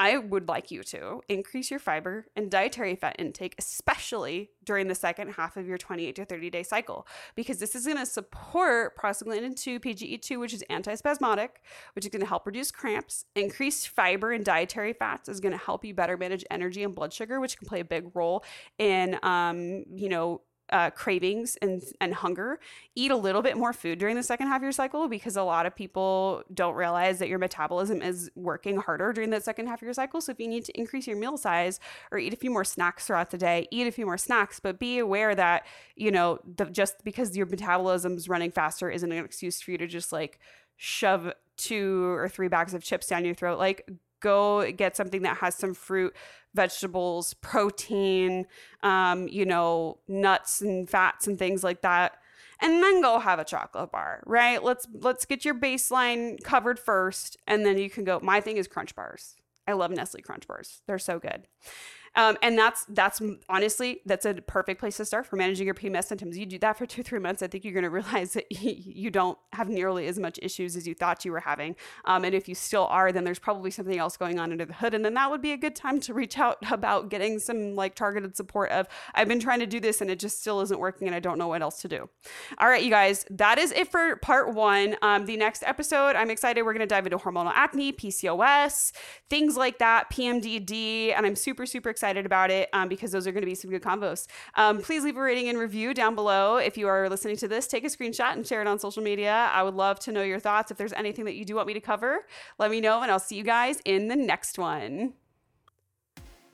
I 0.00 0.16
would 0.16 0.48
like 0.48 0.70
you 0.70 0.82
to 0.84 1.20
increase 1.28 1.70
your 1.70 1.78
fiber 1.78 2.24
and 2.34 2.50
dietary 2.50 2.96
fat 2.96 3.16
intake, 3.18 3.54
especially 3.58 4.48
during 4.64 4.88
the 4.88 4.94
second 4.94 5.32
half 5.32 5.58
of 5.58 5.66
your 5.66 5.76
28 5.76 6.16
to 6.16 6.24
30 6.24 6.48
day 6.48 6.62
cycle, 6.62 7.06
because 7.34 7.58
this 7.58 7.74
is 7.74 7.84
going 7.84 7.98
to 7.98 8.06
support 8.06 8.96
prostaglandin 8.96 9.54
2, 9.60 9.78
PGE2, 9.78 10.40
which 10.40 10.54
is 10.54 10.64
antispasmodic, 10.70 11.50
which 11.94 12.06
is 12.06 12.08
going 12.08 12.22
to 12.22 12.26
help 12.26 12.46
reduce 12.46 12.70
cramps. 12.70 13.26
Increased 13.34 13.88
fiber 13.88 14.32
and 14.32 14.42
dietary 14.42 14.94
fats 14.94 15.28
is 15.28 15.38
going 15.38 15.52
to 15.52 15.58
help 15.58 15.84
you 15.84 15.92
better 15.92 16.16
manage 16.16 16.46
energy 16.50 16.82
and 16.82 16.94
blood 16.94 17.12
sugar, 17.12 17.38
which 17.38 17.58
can 17.58 17.68
play 17.68 17.80
a 17.80 17.84
big 17.84 18.10
role 18.14 18.42
in, 18.78 19.18
um, 19.22 19.84
you 19.94 20.08
know, 20.08 20.40
uh, 20.72 20.90
cravings 20.90 21.56
and, 21.62 21.82
and 22.00 22.14
hunger, 22.14 22.58
eat 22.94 23.10
a 23.10 23.16
little 23.16 23.42
bit 23.42 23.56
more 23.56 23.72
food 23.72 23.98
during 23.98 24.16
the 24.16 24.22
second 24.22 24.46
half 24.46 24.58
of 24.58 24.62
your 24.62 24.72
cycle 24.72 25.08
because 25.08 25.36
a 25.36 25.42
lot 25.42 25.66
of 25.66 25.74
people 25.74 26.42
don't 26.52 26.74
realize 26.74 27.18
that 27.18 27.28
your 27.28 27.38
metabolism 27.38 28.02
is 28.02 28.30
working 28.34 28.76
harder 28.76 29.12
during 29.12 29.30
the 29.30 29.40
second 29.40 29.66
half 29.66 29.80
of 29.80 29.86
your 29.86 29.94
cycle. 29.94 30.20
So 30.20 30.32
if 30.32 30.40
you 30.40 30.48
need 30.48 30.64
to 30.66 30.78
increase 30.78 31.06
your 31.06 31.16
meal 31.16 31.36
size 31.36 31.80
or 32.10 32.18
eat 32.18 32.32
a 32.32 32.36
few 32.36 32.50
more 32.50 32.64
snacks 32.64 33.06
throughout 33.06 33.30
the 33.30 33.38
day, 33.38 33.66
eat 33.70 33.86
a 33.86 33.92
few 33.92 34.06
more 34.06 34.18
snacks, 34.18 34.60
but 34.60 34.78
be 34.78 34.98
aware 34.98 35.34
that, 35.34 35.66
you 35.96 36.10
know, 36.10 36.38
the, 36.56 36.66
just 36.66 37.02
because 37.04 37.36
your 37.36 37.46
metabolism 37.46 38.16
is 38.16 38.28
running 38.28 38.50
faster 38.50 38.90
isn't 38.90 39.12
an 39.12 39.24
excuse 39.24 39.60
for 39.60 39.70
you 39.70 39.78
to 39.78 39.86
just 39.86 40.12
like 40.12 40.38
shove 40.76 41.32
two 41.56 42.04
or 42.12 42.28
three 42.28 42.48
bags 42.48 42.74
of 42.74 42.82
chips 42.82 43.06
down 43.06 43.24
your 43.24 43.34
throat. 43.34 43.58
Like 43.58 43.88
go 44.20 44.70
get 44.72 44.96
something 44.96 45.22
that 45.22 45.38
has 45.38 45.54
some 45.54 45.74
fruit, 45.74 46.14
vegetables, 46.54 47.34
protein, 47.34 48.46
um, 48.82 49.28
you 49.28 49.44
know, 49.44 49.98
nuts 50.08 50.60
and 50.60 50.88
fats 50.88 51.26
and 51.26 51.38
things 51.38 51.62
like 51.62 51.82
that. 51.82 52.16
And 52.62 52.82
then 52.82 53.00
go 53.00 53.18
have 53.18 53.38
a 53.38 53.44
chocolate 53.44 53.90
bar, 53.90 54.22
right? 54.26 54.62
Let's 54.62 54.86
let's 54.92 55.24
get 55.24 55.44
your 55.44 55.54
baseline 55.54 56.42
covered 56.42 56.78
first, 56.78 57.38
and 57.46 57.64
then 57.64 57.78
you 57.78 57.88
can 57.88 58.04
go. 58.04 58.20
My 58.22 58.40
thing 58.40 58.58
is 58.58 58.68
crunch 58.68 58.94
bars. 58.94 59.34
I 59.66 59.72
love 59.72 59.90
Nestle 59.90 60.20
crunch 60.20 60.46
bars. 60.46 60.82
They're 60.86 60.98
so 60.98 61.18
good. 61.18 61.46
Um, 62.16 62.36
and 62.42 62.58
that's 62.58 62.84
that's 62.86 63.22
honestly 63.48 64.00
that's 64.04 64.26
a 64.26 64.34
perfect 64.34 64.80
place 64.80 64.96
to 64.96 65.04
start 65.04 65.26
for 65.26 65.36
managing 65.36 65.66
your 65.66 65.74
PMS 65.74 66.04
symptoms. 66.04 66.36
You 66.36 66.44
do 66.44 66.58
that 66.58 66.76
for 66.76 66.84
two 66.84 67.02
three 67.04 67.20
months, 67.20 67.40
I 67.40 67.46
think 67.46 67.64
you're 67.64 67.72
going 67.72 67.84
to 67.84 67.90
realize 67.90 68.32
that 68.34 68.50
you 68.50 69.10
don't 69.10 69.38
have 69.52 69.68
nearly 69.68 70.06
as 70.06 70.18
much 70.18 70.38
issues 70.42 70.74
as 70.74 70.86
you 70.88 70.94
thought 70.94 71.24
you 71.24 71.30
were 71.30 71.40
having. 71.40 71.76
Um, 72.04 72.24
and 72.24 72.34
if 72.34 72.48
you 72.48 72.54
still 72.54 72.86
are, 72.86 73.12
then 73.12 73.24
there's 73.24 73.38
probably 73.38 73.70
something 73.70 73.96
else 73.96 74.16
going 74.16 74.40
on 74.40 74.50
under 74.50 74.64
the 74.64 74.74
hood, 74.74 74.92
and 74.92 75.04
then 75.04 75.14
that 75.14 75.30
would 75.30 75.40
be 75.40 75.52
a 75.52 75.56
good 75.56 75.76
time 75.76 76.00
to 76.00 76.14
reach 76.14 76.38
out 76.38 76.58
about 76.70 77.10
getting 77.10 77.38
some 77.38 77.76
like 77.76 77.94
targeted 77.94 78.36
support. 78.36 78.70
Of 78.70 78.88
I've 79.14 79.28
been 79.28 79.40
trying 79.40 79.60
to 79.60 79.66
do 79.66 79.78
this 79.78 80.00
and 80.00 80.10
it 80.10 80.18
just 80.18 80.40
still 80.40 80.60
isn't 80.62 80.80
working, 80.80 81.06
and 81.06 81.14
I 81.14 81.20
don't 81.20 81.38
know 81.38 81.48
what 81.48 81.62
else 81.62 81.80
to 81.82 81.88
do. 81.88 82.08
All 82.58 82.68
right, 82.68 82.82
you 82.82 82.90
guys, 82.90 83.24
that 83.30 83.58
is 83.58 83.70
it 83.72 83.90
for 83.90 84.16
part 84.16 84.52
one. 84.52 84.96
Um, 85.02 85.26
the 85.26 85.36
next 85.36 85.62
episode, 85.64 86.16
I'm 86.16 86.30
excited. 86.30 86.62
We're 86.62 86.72
going 86.72 86.80
to 86.80 86.86
dive 86.86 87.06
into 87.06 87.18
hormonal 87.18 87.52
acne, 87.54 87.92
PCOS, 87.92 88.92
things 89.28 89.56
like 89.56 89.78
that, 89.78 90.10
PMDD, 90.10 91.14
and 91.16 91.24
I'm 91.24 91.36
super 91.36 91.66
super 91.66 91.88
excited 91.88 91.99
excited 92.00 92.24
about 92.24 92.50
it 92.50 92.70
um, 92.72 92.88
because 92.88 93.12
those 93.12 93.26
are 93.26 93.32
going 93.32 93.42
to 93.42 93.46
be 93.46 93.54
some 93.54 93.70
good 93.70 93.82
combos. 93.82 94.26
Um, 94.54 94.78
please 94.80 95.04
leave 95.04 95.18
a 95.18 95.20
rating 95.20 95.50
and 95.50 95.58
review 95.58 95.92
down 95.92 96.14
below. 96.14 96.56
If 96.56 96.78
you 96.78 96.88
are 96.88 97.10
listening 97.10 97.36
to 97.36 97.48
this, 97.48 97.66
take 97.66 97.84
a 97.84 97.88
screenshot 97.88 98.32
and 98.32 98.46
share 98.46 98.62
it 98.62 98.66
on 98.66 98.78
social 98.78 99.02
media. 99.02 99.50
I 99.52 99.62
would 99.62 99.74
love 99.74 100.00
to 100.00 100.12
know 100.12 100.22
your 100.22 100.40
thoughts. 100.40 100.70
If 100.70 100.78
there's 100.78 100.94
anything 100.94 101.26
that 101.26 101.34
you 101.34 101.44
do 101.44 101.56
want 101.56 101.66
me 101.66 101.74
to 101.74 101.80
cover, 101.80 102.26
let 102.58 102.70
me 102.70 102.80
know, 102.80 103.02
and 103.02 103.10
I'll 103.10 103.18
see 103.18 103.36
you 103.36 103.44
guys 103.44 103.82
in 103.84 104.08
the 104.08 104.16
next 104.16 104.58
one. 104.58 105.12